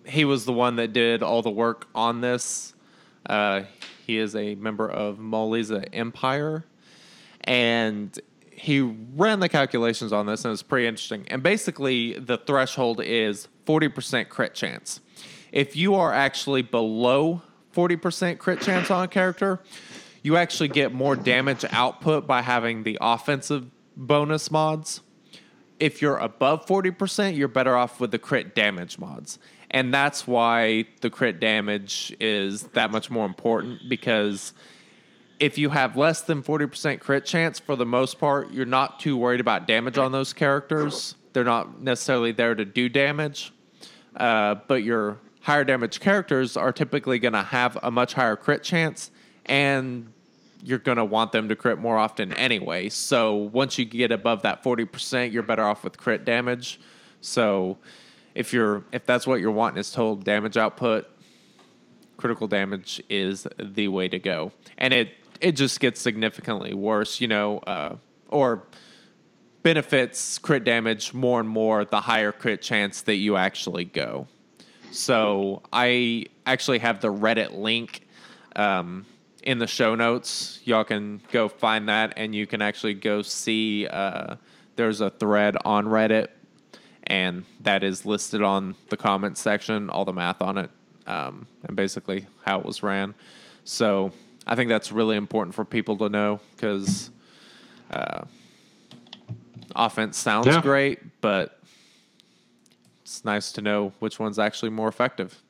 [0.06, 2.74] he was the one that did all the work on this.
[3.26, 3.64] Uh,
[4.06, 6.66] he is a member of Molly's Empire,
[7.42, 8.18] and
[8.52, 11.26] he ran the calculations on this, and it's pretty interesting.
[11.28, 15.00] And basically, the threshold is forty percent crit chance.
[15.52, 17.42] If you are actually below
[17.72, 19.62] forty percent crit chance on a character,
[20.24, 25.02] you actually get more damage output by having the offensive bonus mods
[25.80, 29.40] if you're above 40%, you're better off with the crit damage mods.
[29.72, 34.54] And that's why the crit damage is that much more important because
[35.40, 39.16] if you have less than 40% crit chance, for the most part, you're not too
[39.16, 41.16] worried about damage on those characters.
[41.34, 43.54] They're not necessarily there to do damage.
[44.16, 48.64] Uh, but your higher damage characters are typically going to have a much higher crit
[48.64, 49.12] chance
[49.46, 50.12] and
[50.64, 52.90] you're going to want them to crit more often anyway.
[52.90, 56.80] So once you get above that 40%, you're better off with crit damage.
[57.22, 57.78] So
[58.36, 61.08] if you're if that's what you're wanting is total damage output,
[62.18, 64.52] critical damage is the way to go.
[64.78, 65.10] And it
[65.42, 67.96] it just gets significantly worse, you know, uh,
[68.28, 68.64] or
[69.64, 74.28] benefits crit damage more and more the higher crit chance that you actually go.
[74.92, 78.08] So I actually have the Reddit link
[78.56, 79.06] um,
[79.44, 80.60] in the show notes.
[80.64, 83.88] Y'all can go find that, and you can actually go see.
[83.88, 84.36] Uh,
[84.76, 86.28] there's a thread on Reddit,
[87.04, 90.72] and that is listed on the comments section, all the math on it,
[91.08, 93.14] um, and basically how it was ran.
[93.64, 94.12] So
[94.48, 97.12] I think that's really important for people to know because
[97.92, 98.22] uh,
[99.76, 100.62] offense sounds Yeah.
[100.62, 101.60] great, but
[103.02, 105.42] it's nice to know which one's actually more effective.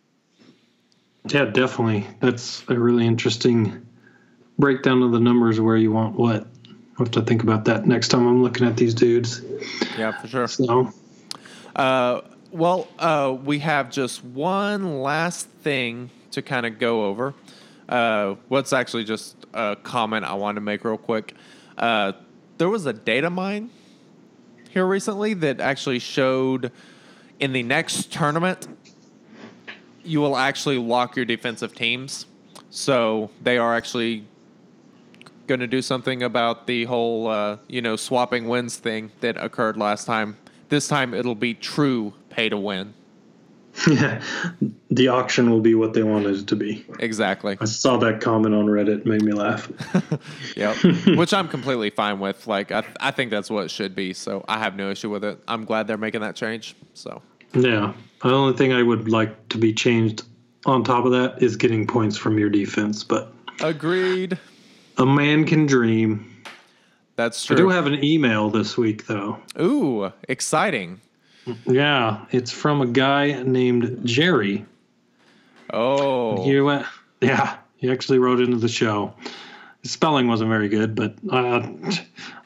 [1.27, 2.07] Yeah, definitely.
[2.19, 3.85] That's a really interesting
[4.57, 6.47] breakdown of the numbers where you want what.
[6.97, 9.41] I'll have to think about that next time I'm looking at these dudes.
[9.97, 10.47] Yeah, for sure.
[10.47, 10.91] So,
[11.75, 12.21] Uh,
[12.51, 17.33] well, uh, we have just one last thing to kind of go over.
[17.87, 21.35] Uh, what's actually just a comment I wanted to make real quick.
[21.77, 22.13] Uh,
[22.57, 23.69] there was a data mine
[24.69, 26.71] here recently that actually showed
[27.39, 28.67] in the next tournament,
[30.03, 32.25] you will actually lock your defensive teams.
[32.69, 34.25] So they are actually
[35.47, 39.77] going to do something about the whole, uh, you know, swapping wins thing that occurred
[39.77, 40.37] last time.
[40.69, 42.93] This time it'll be true pay to win.
[43.87, 44.21] yeah,
[44.91, 46.85] the auction will be what they wanted it to be.
[46.99, 47.57] Exactly.
[47.59, 49.71] I saw that comment on Reddit, made me laugh.
[50.55, 50.77] Yep.
[51.17, 52.45] Which I'm completely fine with.
[52.45, 54.13] Like, I, I think that's what it should be.
[54.13, 55.41] So I have no issue with it.
[55.47, 56.75] I'm glad they're making that change.
[56.93, 57.21] So,
[57.53, 60.23] Yeah, the only thing I would like to be changed
[60.65, 63.03] on top of that is getting points from your defense.
[63.03, 64.37] But agreed.
[64.97, 66.25] a man can dream.
[67.15, 67.55] That's true.
[67.55, 69.37] I do have an email this week, though.
[69.59, 71.01] Ooh, exciting.
[71.65, 74.65] Yeah, it's from a guy named Jerry.
[75.73, 76.85] Oh, He went,
[77.21, 79.13] yeah, he actually wrote into the show.
[79.81, 81.99] His spelling wasn't very good, but uh, I'll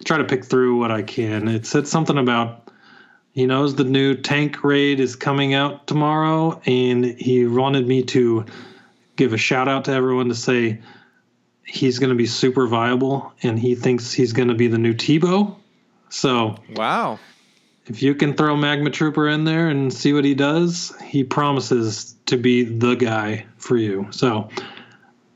[0.05, 1.47] try to pick through what I can.
[1.47, 2.62] It said something about
[3.34, 8.45] he knows the new tank raid is coming out tomorrow, and he wanted me to
[9.15, 10.80] give a shout out to everyone to say
[11.65, 14.93] he's going to be super viable, and he thinks he's going to be the new
[14.93, 15.55] Teebo.
[16.10, 17.18] So wow.
[17.88, 22.15] if you can throw Magma Trooper in there and see what he does, he promises
[22.27, 24.07] to be the guy for you.
[24.11, 24.47] So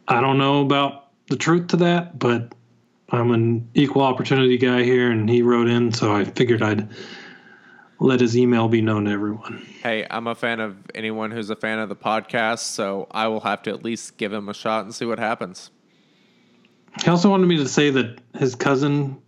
[0.07, 2.53] I don't know about the truth to that, but
[3.09, 6.87] I'm an equal opportunity guy here, and he wrote in, so I figured I'd
[7.99, 9.65] let his email be known to everyone.
[9.81, 13.39] Hey, I'm a fan of anyone who's a fan of the podcast, so I will
[13.41, 15.71] have to at least give him a shot and see what happens.
[17.03, 19.21] He also wanted me to say that his cousin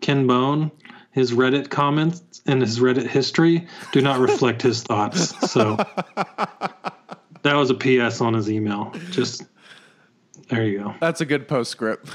[0.00, 0.70] Ken Bone,
[1.12, 5.50] his Reddit comments and his Reddit history do not reflect his thoughts.
[5.50, 5.76] So
[6.16, 8.92] that was a PS on his email.
[9.10, 9.44] Just
[10.48, 10.94] there you go.
[11.00, 12.08] That's a good postscript.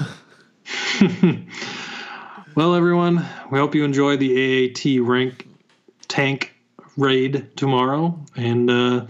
[2.58, 5.47] Well, everyone, we hope you enjoy the AAT rank
[6.08, 6.54] tank
[6.96, 9.06] raid tomorrow, and uh,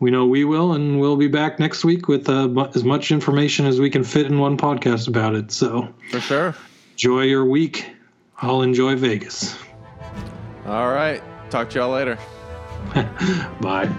[0.00, 3.66] we know we will, and we'll be back next week with uh, as much information
[3.66, 5.50] as we can fit in one podcast about it.
[5.52, 6.54] So For sure.
[6.92, 7.90] enjoy your week.
[8.40, 9.58] I'll enjoy Vegas.
[10.66, 11.22] All right.
[11.50, 12.16] Talk to y'all later.
[13.60, 13.90] Bye.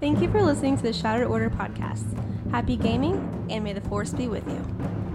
[0.00, 2.04] Thank you for listening to the Shattered Order podcast.
[2.52, 5.11] Happy gaming, and may the Force be with you.